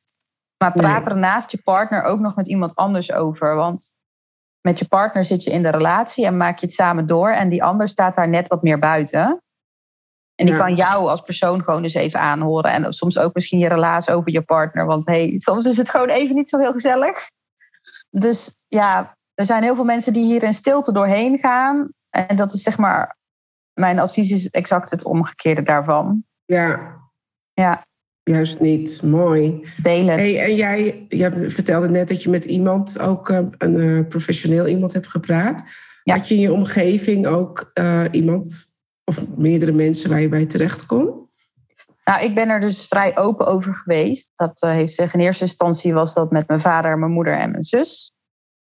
[0.59, 3.55] Maar praat er naast je partner ook nog met iemand anders over.
[3.55, 3.93] Want
[4.61, 7.31] met je partner zit je in de relatie en maak je het samen door.
[7.31, 9.44] En die ander staat daar net wat meer buiten.
[10.35, 10.61] En die Ja.
[10.61, 12.73] kan jou als persoon gewoon eens even aanhoren.
[12.73, 14.87] En soms ook misschien je relaas over je partner.
[14.87, 17.31] Want hey, soms is het gewoon even niet zo heel gezellig.
[18.11, 21.89] Dus ja, er zijn heel veel mensen die hier in stilte doorheen gaan.
[22.11, 23.17] En dat is zeg maar,
[23.73, 26.25] mijn advies is exact het omgekeerde daarvan.
[26.45, 26.97] Ja.
[27.53, 27.85] Ja.
[28.23, 29.03] Juist niet.
[29.03, 29.69] Mooi.
[29.83, 30.21] Deel het.
[30.21, 34.67] Hey, en jij, jij vertelde net dat je met iemand, ook uh, een uh, professioneel
[34.67, 35.65] iemand hebt gepraat.
[36.03, 36.17] Ja.
[36.17, 38.74] Had je in je omgeving ook uh, iemand
[39.05, 41.29] of meerdere mensen waar je bij terecht kon?
[42.05, 44.31] Nou, ik ben er dus vrij open over geweest.
[44.37, 47.65] Dat heeft zich in eerste instantie was dat met mijn vader, mijn moeder en mijn
[47.65, 48.13] zus.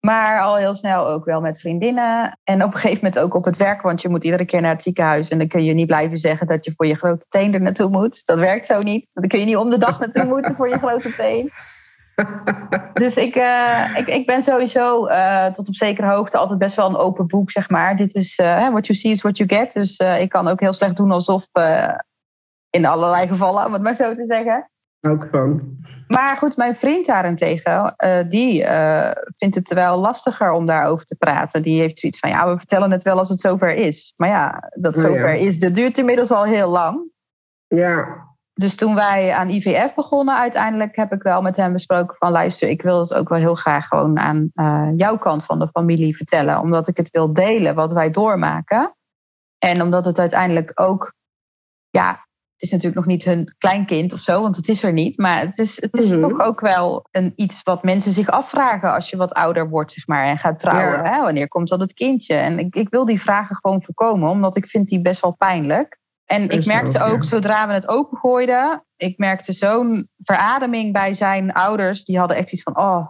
[0.01, 2.39] Maar al heel snel ook wel met vriendinnen.
[2.43, 3.83] En op een gegeven moment ook op het werk.
[3.83, 5.29] Want je moet iedere keer naar het ziekenhuis.
[5.29, 7.91] En dan kun je niet blijven zeggen dat je voor je grote teen er naartoe
[7.91, 8.27] moet.
[8.27, 9.07] Dat werkt zo niet.
[9.13, 11.51] Dan kun je niet om de dag naartoe moeten voor je grote teen.
[12.95, 16.89] Dus ik, uh, ik, ik ben sowieso uh, tot op zekere hoogte altijd best wel
[16.89, 17.97] een open boek, zeg maar.
[17.97, 19.73] Dit is uh, what you see is what you get.
[19.73, 21.47] Dus ik kan ook heel slecht doen alsof
[22.71, 24.71] in allerlei gevallen, om het maar zo te zeggen.
[25.01, 25.79] Ook van.
[26.09, 27.95] Maar goed, mijn vriend daarentegen,
[28.29, 28.65] die
[29.37, 31.63] vindt het wel lastiger om daarover te praten.
[31.63, 34.13] Die heeft zoiets van, ja, we vertellen het wel als het zover is.
[34.17, 35.47] Maar ja, dat zover oh, ja.
[35.47, 37.11] is, dat duurt inmiddels al heel lang.
[37.67, 38.25] Ja.
[38.55, 42.69] Dus toen wij aan IVF begonnen, uiteindelijk heb ik wel met hem besproken van, luister,
[42.69, 46.17] ik wil het ook wel heel graag gewoon aan uh, jouw kant van de familie
[46.17, 46.61] vertellen.
[46.61, 48.97] Omdat ik het wil delen wat wij doormaken.
[49.59, 51.15] En omdat het uiteindelijk ook,
[51.91, 52.09] ja,
[52.53, 55.19] het is natuurlijk nog niet hun kleinkind of zo, want het is er niet.
[55.19, 56.21] Maar het is, het is Mhm.
[56.21, 60.07] toch ook wel een, iets wat mensen zich afvragen als je wat ouder wordt, zeg
[60.07, 61.03] maar, en gaat trouwen.
[61.05, 61.13] Ja.
[61.13, 61.21] Hè?
[61.23, 62.35] Wanneer komt dat het kindje?
[62.35, 65.99] En ik, ik wil die vragen gewoon voorkomen, omdat ik vind die best wel pijnlijk.
[66.25, 67.29] En ik merkte ook, ja.
[67.29, 72.05] zodra we het opengooiden, ik merkte zo'n verademing bij zijn ouders.
[72.05, 73.07] Die hadden echt iets van, oh,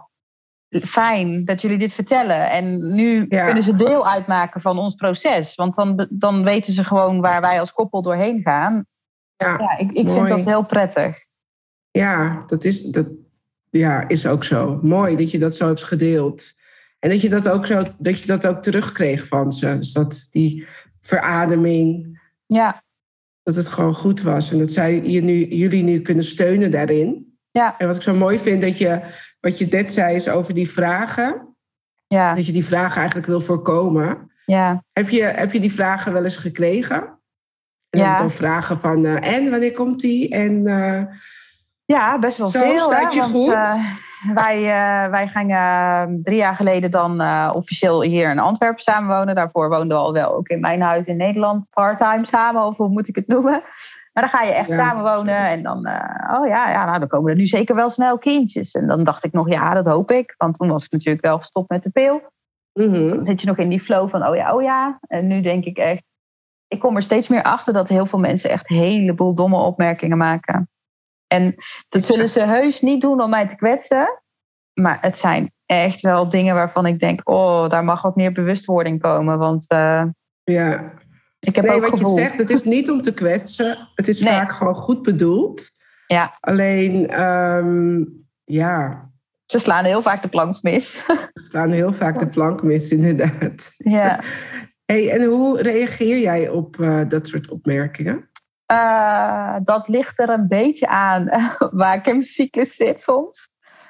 [0.81, 2.49] fijn dat jullie dit vertellen.
[2.49, 3.45] En nu Ja.
[3.45, 5.55] kunnen ze deel uitmaken van ons proces.
[5.55, 8.85] Want dan, dan weten ze gewoon waar wij als koppel doorheen gaan.
[9.35, 9.57] Ja.
[9.59, 11.17] Ja, ik, ik vind dat heel prettig.
[11.91, 13.07] Ja, dat is, dat,
[13.69, 14.79] ja, is ook zo.
[14.81, 16.43] Mooi dat je dat zo hebt gedeeld.
[16.99, 19.77] En dat je dat ook, zo, dat je dat ook terugkreeg van ze.
[19.77, 20.67] Dus dat die
[21.01, 22.83] verademing, Ja,
[23.45, 24.51] dat het gewoon goed was.
[24.51, 27.37] En dat zij je nu, jullie nu kunnen steunen daarin.
[27.51, 27.77] Ja.
[27.77, 29.01] En wat ik zo mooi vind, dat je,
[29.39, 31.55] wat je net zei, is over die vragen.
[32.07, 34.31] ja, Dat je die vragen eigenlijk wil voorkomen.
[34.45, 34.83] ja.
[34.93, 37.19] Heb je, heb je die vragen wel eens gekregen?
[37.89, 38.15] En Ja.
[38.15, 40.29] dan vragen van, eh, en wanneer komt die?
[40.29, 41.03] En eh,
[41.85, 42.77] Ja, best wel Zo, veel.
[42.77, 43.53] staat hè, je want, goed?
[43.53, 43.83] eh,
[44.33, 49.35] wij, eh, wij gingen eh, drie jaar geleden dan eh, officieel hier in Antwerpen samenwonen.
[49.35, 51.69] Daarvoor woonden we al wel ook in mijn huis in Nederland.
[51.73, 53.63] Parttime samen, of hoe moet ik het noemen?
[54.15, 55.49] Maar dan ga je echt Ja, samenwonen.
[55.49, 58.71] En dan, eh, oh ja, ja, nou dan komen er nu zeker wel snel kindjes.
[58.71, 60.33] En dan dacht ik nog, ja, dat hoop ik.
[60.37, 62.21] Want toen was ik natuurlijk wel gestopt met de pil.
[62.73, 63.09] mhm.
[63.09, 64.99] Dan zit je nog in die flow van, oh ja, oh ja.
[65.07, 66.03] En nu denk ik echt,
[66.67, 70.17] ik kom er steeds meer achter dat heel veel mensen echt een heleboel domme opmerkingen
[70.17, 70.69] maken.
[71.35, 71.55] En
[71.89, 74.21] dat zullen ze heus niet doen om mij te kwetsen.
[74.73, 79.01] Maar het zijn echt wel dingen waarvan ik denk, oh, daar mag wat meer bewustwording
[79.01, 79.37] komen.
[79.37, 80.03] Want eh,
[80.43, 80.91] ja.
[81.39, 82.15] ik heb nee, ook wat gevoel.
[82.17, 83.89] je zegt, het is niet om te kwetsen.
[83.95, 84.33] Het is Nee.
[84.33, 85.69] vaak gewoon goed bedoeld.
[86.07, 86.37] Ja.
[86.39, 88.03] Alleen, ehm,
[88.43, 89.09] ja,
[89.45, 91.03] Ze slaan heel vaak de plank mis.
[91.07, 93.69] we slaan heel vaak de plank mis, inderdaad.
[93.77, 94.19] ja.
[94.85, 98.29] Hey, en hoe reageer jij op eh, dat soort opmerkingen?
[98.65, 101.29] Eh, dat ligt er een beetje aan
[101.71, 103.49] waar ik in mijn cyclus zit soms.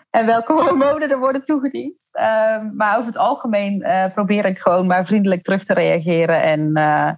[0.10, 1.96] En welke hormonen er worden toegediend.
[2.12, 6.42] Eh, maar over het algemeen eh, probeer ik gewoon maar vriendelijk terug te reageren.
[6.42, 7.12] En, eh,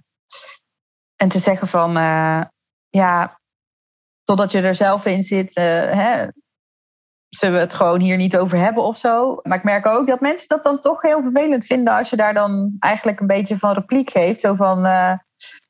[1.16, 1.92] en te zeggen van,
[2.88, 3.40] ja,
[4.22, 6.26] totdat je er zelf in zit, hè,
[7.28, 9.40] zullen we het gewoon hier niet over hebben of zo.
[9.42, 12.34] Maar ik merk ook dat mensen dat dan toch heel vervelend vinden als je daar
[12.34, 14.40] dan eigenlijk een beetje van repliek geeft.
[14.40, 14.86] Zo van,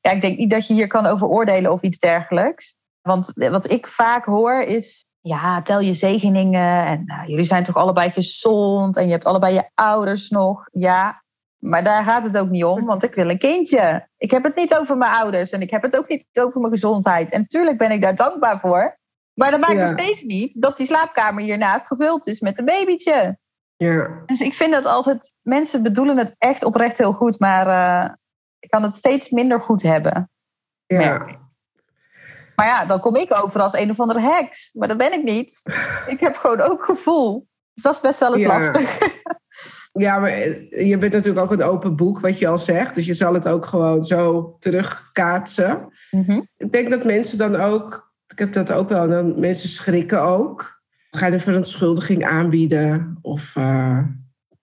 [0.01, 2.77] ja, ik denk niet dat je hier kan over oordelen of iets dergelijks.
[3.03, 7.77] Want wat ik vaak hoor is, ja, tel je zegeningen en nou, jullie zijn toch
[7.77, 10.69] allebei gezond en je hebt allebei je ouders nog.
[10.73, 11.23] Ja,
[11.59, 14.09] maar daar gaat het ook niet om, want ik wil een kindje.
[14.17, 16.73] Ik heb het niet over mijn ouders en ik heb het ook niet over mijn
[16.73, 17.31] gezondheid.
[17.31, 18.99] En tuurlijk ben ik daar dankbaar voor.
[19.35, 19.79] Maar dat maakt Ja.
[19.81, 23.39] nog steeds niet dat die slaapkamer hiernaast gevuld is met een babytje.
[23.77, 28.15] Ja, Dus ik vind dat altijd, mensen bedoelen het echt oprecht heel goed, maar eh,
[28.69, 30.31] ik kan het steeds minder goed hebben.
[30.87, 31.37] ja.
[32.57, 34.71] Maar ja, dan kom ik over als een of andere heks.
[34.73, 35.63] Maar dat ben ik niet.
[36.07, 37.47] Ik heb gewoon ook gevoel.
[37.75, 38.59] Dus dat is best wel eens Ja.
[38.59, 38.99] lastig.
[39.93, 40.31] Ja, maar
[40.85, 42.95] je bent natuurlijk ook een open boek, wat je al zegt.
[42.95, 45.89] Dus je zal het ook gewoon zo terugkaatsen.
[46.11, 46.41] Mhm.
[46.57, 50.83] Ik denk dat mensen dan ook, ik heb dat ook wel, dan mensen schrikken ook.
[51.11, 53.99] Gaan een verontschuldiging aanbieden of eh,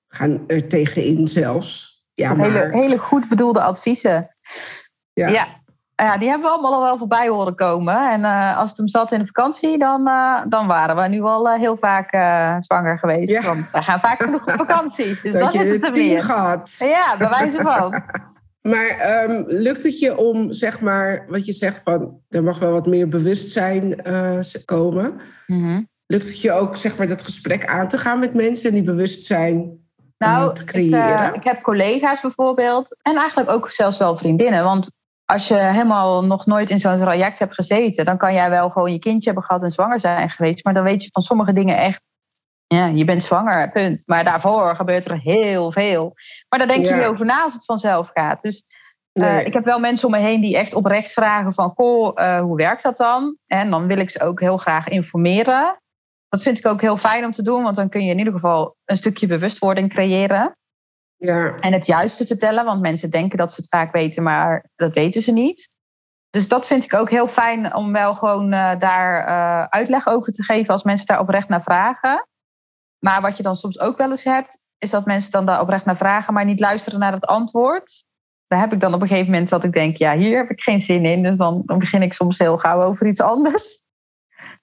[0.08, 1.95] gaan er tegenin zelfs.
[2.16, 4.36] Ja, maar, hele, hele goed bedoelde adviezen.
[5.14, 5.28] Ja.
[5.28, 5.48] Ja.
[5.96, 8.12] ja, die hebben we allemaal al wel voorbij horen komen.
[8.12, 11.22] En uh, als het hem zat in de vakantie, dan, uh, dan waren we nu
[11.22, 12.10] al uh, heel vaak
[12.64, 13.32] zwanger geweest.
[13.32, 13.42] Ja.
[13.42, 15.06] Want we gaan vaak genoeg op vakantie.
[15.06, 16.22] Dus dat, dat je het weer.
[16.22, 16.76] gehad.
[16.80, 18.04] Ja, bij wijze van.
[18.72, 22.20] maar um, lukt het je om, zeg maar, wat je zegt van...
[22.30, 24.02] er mag wel wat meer bewustzijn
[24.66, 25.22] komen.
[25.48, 25.90] Mm -hmm.
[26.08, 28.70] Lukt het je ook, zeg maar, dat gesprek aan te gaan met mensen...
[28.70, 29.85] en die bewustzijn
[30.18, 31.28] nou, te creëren?
[31.28, 32.98] Ik, ik heb collega's bijvoorbeeld.
[33.02, 34.64] En eigenlijk ook zelfs wel vriendinnen.
[34.64, 34.92] Want
[35.26, 38.92] als je helemaal nog nooit in zo'n traject hebt gezeten, dan kan jij wel gewoon
[38.92, 40.64] je kindje hebben gehad en zwanger zijn geweest.
[40.64, 42.02] Maar dan weet je van sommige dingen echt,
[42.68, 44.04] ja, je bent zwanger, punt.
[44.06, 46.14] Maar daarvoor gebeurt er heel veel.
[46.50, 48.42] Maar daar denk je niet over na als het vanzelf gaat.
[48.42, 48.64] Dus
[49.14, 52.40] uh, ik heb wel mensen om me heen die echt oprecht vragen van, goh, uh,
[52.40, 53.38] hoe werkt dat dan?
[53.48, 55.80] En dan wil ik ze ook heel graag informeren.
[56.36, 58.34] Dat vind ik ook heel fijn om te doen, want dan kun je in ieder
[58.34, 60.58] geval een stukje bewustwording creëren.
[61.16, 61.56] Ja.
[61.56, 65.22] En het juiste vertellen, want mensen denken dat ze het vaak weten, maar dat weten
[65.22, 65.70] ze niet.
[66.30, 70.32] Dus dat vind ik ook heel fijn om wel gewoon uh, daar uh, uitleg over
[70.32, 72.28] te geven als mensen daar oprecht naar vragen.
[73.00, 75.86] Maar wat je dan soms ook wel eens hebt, is dat mensen dan daar oprecht
[75.86, 78.04] naar vragen, maar niet luisteren naar het antwoord.
[78.48, 80.62] Daar heb ik dan op een gegeven moment dat ik denk, ja, hier heb ik
[80.62, 81.24] geen zin in.
[81.24, 83.84] Dus dan, dan begin ik soms heel gauw over iets anders.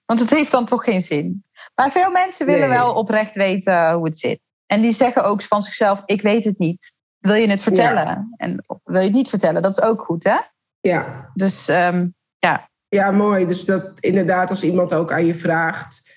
[0.05, 1.45] Want het heeft dan toch geen zin.
[1.75, 2.77] Maar veel mensen willen nee.
[2.77, 4.39] wel oprecht weten hoe het zit.
[4.65, 6.93] En die zeggen ook van zichzelf: Ik weet het niet.
[7.17, 8.33] Wil je het vertellen?
[8.37, 9.61] En wil je het niet vertellen?
[9.61, 10.37] Dat is ook goed, hè?
[10.79, 11.29] Ja.
[11.33, 12.69] Dus um, ja.
[12.87, 13.45] Ja, mooi.
[13.45, 16.13] Dus dat inderdaad, als iemand ook aan je vraagt: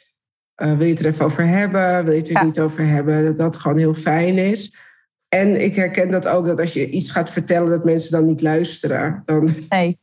[0.63, 2.05] uh, Wil je het er even over hebben?
[2.05, 2.43] Wil je het er ja.
[2.43, 3.25] niet over hebben?
[3.25, 4.75] Dat dat gewoon heel fijn is.
[5.29, 8.43] En ik herken dat ook, dat als je iets gaat vertellen, dat mensen dan niet
[8.43, 9.23] luisteren.
[9.25, 9.99] Dan, nee.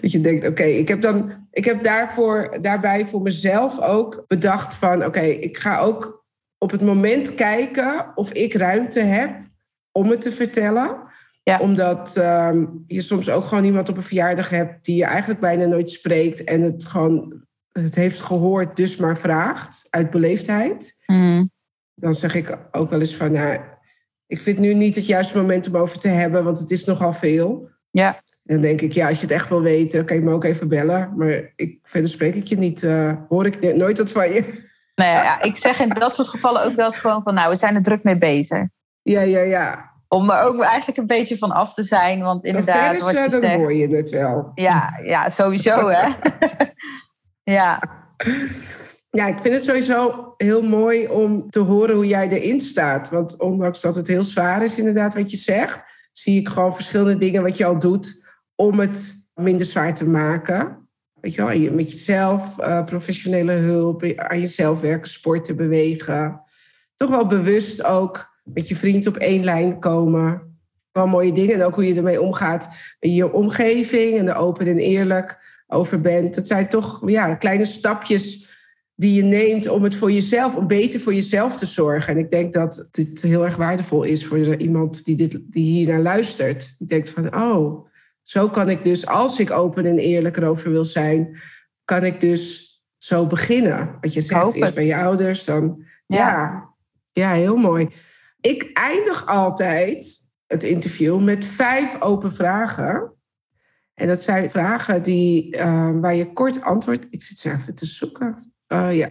[0.00, 4.24] Dat je denkt, oké, okay, ik heb dan, ik heb daarvoor, daarbij voor mezelf ook
[4.26, 6.24] bedacht van, oké, okay, ik ga ook
[6.58, 9.30] op het moment kijken of ik ruimte heb
[9.92, 11.02] om het te vertellen.
[11.42, 11.58] Ja.
[11.58, 15.64] Omdat um, je soms ook gewoon iemand op een verjaardag hebt die je eigenlijk bijna
[15.64, 21.02] nooit spreekt en het gewoon het heeft gehoord, dus maar vraagt uit beleefdheid.
[21.06, 21.50] Mm.
[21.94, 23.60] Dan zeg ik ook wel eens van, nou,
[24.26, 27.12] ik vind nu niet het juiste moment om over te hebben, want het is nogal
[27.12, 27.70] veel.
[27.90, 28.22] Ja.
[28.44, 30.44] En dan denk ik, ja, als je het echt wil weten, kan je me ook
[30.44, 31.12] even bellen.
[31.16, 34.62] Maar ik, verder spreek ik je niet, uh, hoor ik nooit wat van je.
[34.94, 37.56] Nou ja, ik zeg in dat soort gevallen ook wel eens gewoon van, nou, we
[37.56, 38.66] zijn er druk mee bezig.
[39.02, 39.92] Ja, ja, ja.
[40.08, 43.02] Om er ook eigenlijk een beetje van af te zijn, want inderdaad...
[43.02, 44.50] Wat je dan zegt, hoor je het wel.
[44.54, 46.08] Ja, ja sowieso, hè.
[47.56, 47.82] ja.
[49.10, 53.10] Ja, ik vind het sowieso heel mooi om te horen hoe jij erin staat.
[53.10, 57.18] Want ondanks dat het heel zwaar is, inderdaad, wat je zegt, zie ik gewoon verschillende
[57.18, 58.23] dingen wat je al doet
[58.54, 60.88] om het minder zwaar te maken.
[61.20, 66.40] Weet je wel, met jezelf, uh, professionele hulp, aan jezelf werken, sporten, bewegen.
[66.96, 70.58] Toch wel bewust ook met je vriend op één lijn komen.
[70.92, 71.54] Wel mooie dingen.
[71.54, 76.00] En ook hoe je ermee omgaat in je omgeving en er open en eerlijk over
[76.00, 76.34] bent.
[76.34, 78.52] Dat zijn toch ja, kleine stapjes
[78.96, 82.14] die je neemt om het voor jezelf, om beter voor jezelf te zorgen.
[82.14, 85.88] En ik denk dat dit heel erg waardevol is voor iemand die, dit, die hier
[85.88, 86.74] naar luistert.
[86.78, 87.86] Die denkt van, oh,
[88.24, 91.36] zo kan ik dus, als ik open en eerlijk erover wil zijn,
[91.84, 93.96] kan ik dus zo beginnen.
[94.00, 96.68] Wat je zegt, is bij je ouders, dan ja.
[97.12, 97.88] ja, heel mooi.
[98.40, 103.12] Ik eindig altijd het interview met vijf open vragen.
[103.94, 107.06] En dat zijn vragen die, uh, waar je kort antwoord...
[107.10, 108.52] Ik zit zo even te zoeken.
[108.68, 109.08] Uh, ja.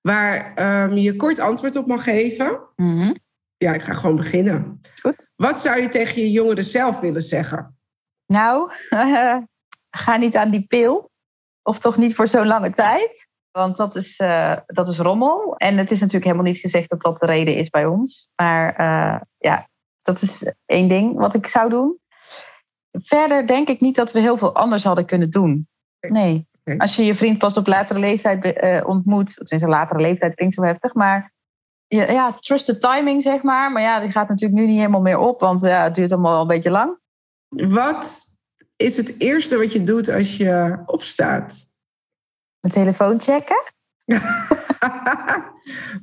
[0.00, 0.52] Waar
[0.84, 2.60] um, je kort antwoord op mag geven.
[2.76, 3.16] Mm -hmm.
[3.56, 4.80] Ja, ik ga gewoon beginnen.
[5.00, 5.30] Goed.
[5.36, 7.76] Wat zou je tegen je jongeren zelf willen zeggen?
[8.26, 8.70] Nou,
[10.04, 11.10] ga niet aan die pil.
[11.62, 13.28] Of toch niet voor zo'n lange tijd.
[13.50, 15.56] Want dat is, uh, dat is rommel.
[15.56, 18.28] En het is natuurlijk helemaal niet gezegd dat dat de reden is bij ons.
[18.34, 19.68] Maar uh, ja,
[20.02, 21.98] dat is één ding wat ik zou doen.
[22.90, 25.68] Verder denk ik niet dat we heel veel anders hadden kunnen doen.
[26.08, 26.48] Nee.
[26.78, 30.62] Als je je vriend pas op latere leeftijd uh, ontmoet, tenminste latere leeftijd klinkt zo
[30.62, 31.32] heftig, maar
[31.86, 33.72] ja, ja, trust the timing zeg maar.
[33.72, 36.40] Maar ja, die gaat natuurlijk nu niet helemaal meer op, want ja, het duurt allemaal
[36.40, 36.98] een beetje lang.
[37.56, 38.22] Wat
[38.76, 41.64] is het eerste wat je doet als je opstaat?
[42.60, 43.62] Mijn telefoon checken.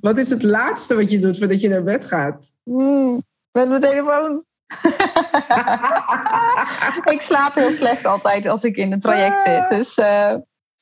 [0.02, 2.54] wat is het laatste wat je doet voordat je naar bed gaat?
[2.64, 4.44] Mm, met mijn telefoon.
[7.14, 9.70] ik slaap heel slecht altijd als ik in een traject zit.
[9.70, 10.36] Dus uh,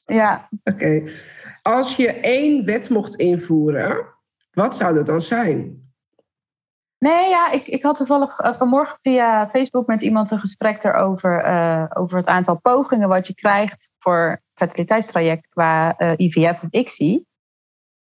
[0.06, 0.50] ja.
[0.64, 1.04] Oké.
[1.62, 4.06] Als je één wet mocht invoeren,
[4.52, 5.89] wat zou dat dan zijn?
[7.00, 11.46] Nee, ja, ik, ik had toevallig uh, vanmorgen via Facebook met iemand een gesprek erover.
[11.46, 17.24] Uh, over het aantal pogingen wat je krijgt voor fertiliteitstraject qua uh, IVF of ICSI.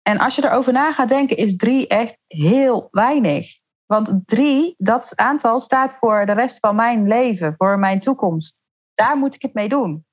[0.01, 3.59] En als je erover na gaat denken, is drie echt heel weinig.
[3.85, 8.55] Want drie, dat aantal staat voor de rest van mijn leven, voor mijn toekomst.
[8.93, 10.05] daar moet ik het mee doen.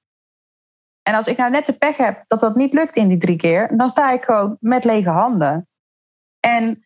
[1.02, 3.36] En als ik nou net de pech heb dat dat niet lukt in die drie
[3.36, 5.68] keer, dan sta ik gewoon met lege handen.
[6.40, 6.80] En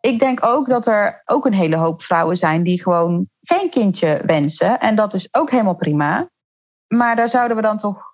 [0.00, 4.22] ik denk ook dat er ook een hele hoop vrouwen zijn die gewoon geen kindje
[4.26, 4.78] wensen.
[4.78, 6.30] En dat is ook helemaal prima.
[6.86, 8.10] Maar daar zouden we dan toch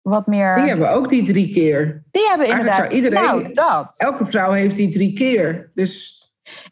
[0.00, 0.54] wat meer.
[0.56, 2.04] Die hebben ook die drie keer.
[2.10, 2.74] Die hebben inderdaad.
[2.74, 3.94] Zou iedereen, nou, dat.
[3.96, 5.70] Elke vrouw heeft die drie keer.
[5.74, 6.16] Dus.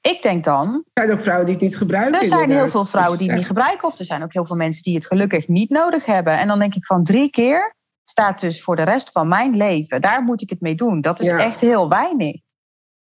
[0.01, 0.85] Ik denk dan.
[0.93, 2.21] Er zijn ook vrouwen die het niet gebruiken.
[2.21, 3.89] Er zijn heel veel vrouwen die het niet gebruiken.
[3.89, 6.39] Of er zijn ook heel veel mensen die het gelukkig niet nodig hebben.
[6.39, 7.75] En dan denk ik van drie keer
[8.05, 10.01] staat dus voor de rest van mijn leven.
[10.01, 11.01] Daar moet ik het mee doen.
[11.01, 12.41] Dat is echt heel weinig.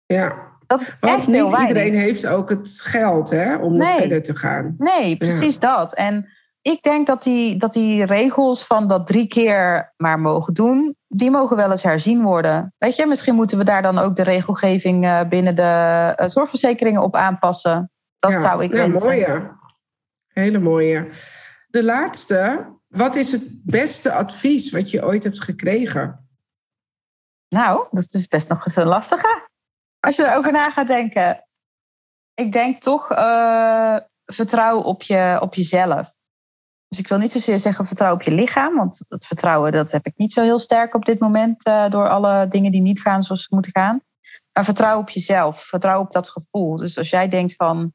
[0.07, 0.48] Ja.
[0.69, 1.69] Dat is Want echt niet heel weinig.
[1.69, 3.97] iedereen heeft ook het geld hè, om nog Nee.
[3.99, 4.75] verder te gaan.
[4.79, 5.95] Nee, precies dat.
[5.95, 6.29] En
[6.63, 11.31] ik denk dat die, dat die regels van dat drie keer maar mogen doen, die
[11.31, 12.75] mogen wel eens herzien worden.
[12.79, 17.03] Weet je, misschien moeten we daar dan ook de regelgeving eh, binnen de eh, zorgverzekeringen
[17.03, 17.91] op aanpassen.
[18.19, 18.41] Dat ja.
[18.41, 19.09] zou ik ja, wensen.
[19.09, 19.57] mooie.
[20.29, 21.09] Hele mooie.
[21.69, 22.67] De laatste.
[22.89, 26.29] Wat is het beste advies wat je ooit hebt gekregen?
[27.49, 29.48] Nou, dat is best nog eens een lastige.
[30.01, 31.45] Als je erover na gaat denken.
[32.35, 36.13] Ik denk toch eh, vertrouw op, je, op jezelf.
[36.89, 38.75] Dus ik wil niet zozeer zeggen vertrouw op je lichaam.
[38.77, 41.65] Want dat vertrouwen dat heb ik niet zo heel sterk op dit moment.
[41.65, 44.01] eh, door alle dingen die niet gaan zoals ze moeten gaan.
[44.53, 45.63] Maar vertrouw op jezelf.
[45.63, 46.77] Vertrouw op dat gevoel.
[46.77, 47.93] Dus als jij denkt van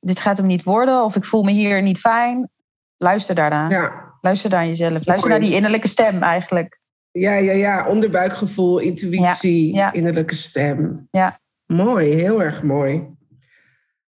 [0.00, 1.04] dit gaat hem niet worden.
[1.04, 2.50] Of ik voel me hier niet fijn.
[2.96, 3.68] Luister daarna.
[3.68, 5.06] Ja, Luister naar jezelf.
[5.06, 6.79] Luister naar die innerlijke stem eigenlijk.
[7.12, 7.88] Ja, ja, ja.
[7.88, 11.08] onderbuikgevoel, intuïtie, Ja, innerlijke stem.
[11.10, 11.40] Ja.
[11.66, 13.08] Mooi, heel erg mooi.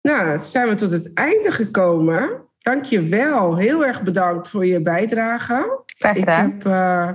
[0.02, 2.44] Nou, zijn we tot het einde gekomen.
[2.58, 3.56] Dank je wel.
[3.56, 5.84] Heel erg bedankt voor je bijdrage.
[5.86, 7.10] Graag Ik heb eh,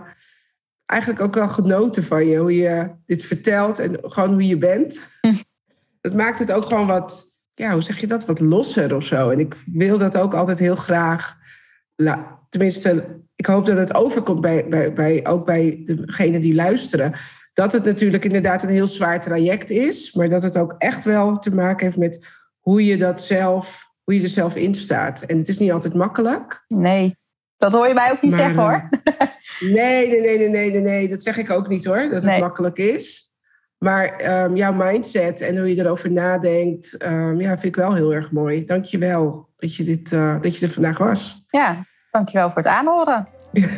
[0.85, 5.17] eigenlijk ook wel genoten van je, hoe je dit vertelt en gewoon hoe je bent.
[5.21, 5.41] Hm.
[6.01, 9.29] Het maakt het ook gewoon wat, ja, hoe zeg je dat, wat losser of zo.
[9.29, 11.37] En ik wil dat ook altijd heel graag,
[12.51, 17.13] tenminste, ik hoop dat het overkomt bij, bij, bij, ook bij degenen die luisteren.
[17.53, 21.33] Dat het natuurlijk inderdaad een heel zwaar traject is, maar dat het ook echt wel
[21.33, 22.27] te maken heeft met
[22.59, 25.21] hoe je dat zelf, hoe je er zelf in staat.
[25.21, 26.63] En het is niet altijd makkelijk.
[26.67, 27.17] Nee,
[27.57, 28.89] dat hoor je mij ook niet Maar, zeggen hoor.
[29.59, 31.07] Nee, nee, nee, nee, nee, nee, nee.
[31.07, 32.39] Dat zeg ik ook niet hoor, dat het Nee.
[32.39, 33.33] makkelijk is.
[33.77, 38.13] Maar ehm, jouw mindset en hoe je erover nadenkt, ehm, ja, vind ik wel heel
[38.13, 38.65] erg mooi.
[38.65, 41.43] Dank je wel dat je, dit, eh, dat je er vandaag was.
[41.47, 43.27] Ja, dankjewel voor het aanhoren.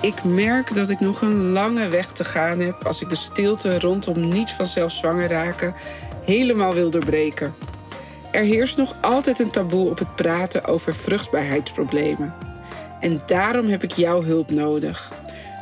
[0.00, 3.78] Ik merk dat ik nog een lange weg te gaan heb als ik de stilte
[3.78, 5.74] rondom niet vanzelf zwanger raken
[6.24, 7.54] helemaal wil doorbreken.
[8.32, 12.34] Er heerst nog altijd een taboe op het praten over vruchtbaarheidsproblemen.
[13.00, 15.12] En daarom heb ik jouw hulp nodig.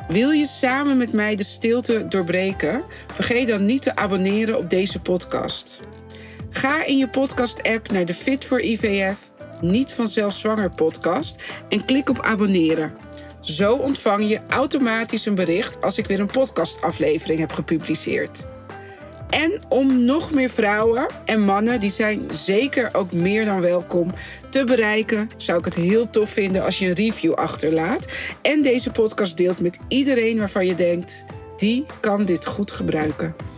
[0.08, 2.82] Wil je samen met mij de stilte doorbreken?
[3.12, 5.80] Vergeet dan niet te abonneren op deze podcast.
[6.54, 9.30] Ga in je podcast-app naar de Fit voor IVF
[9.60, 12.92] Niet vanzelf zwanger podcast en klik op abonneren.
[13.40, 18.46] Zo ontvang je automatisch een bericht als ik weer een podcastaflevering heb gepubliceerd.
[19.30, 24.12] En om nog meer vrouwen en mannen, die zijn zeker ook meer dan welkom,
[24.50, 28.06] te bereiken, zou ik het heel tof vinden als je een review achterlaat
[28.42, 31.24] en deze podcast deelt met iedereen waarvan je denkt,
[31.56, 33.53] die kan dit goed gebruiken.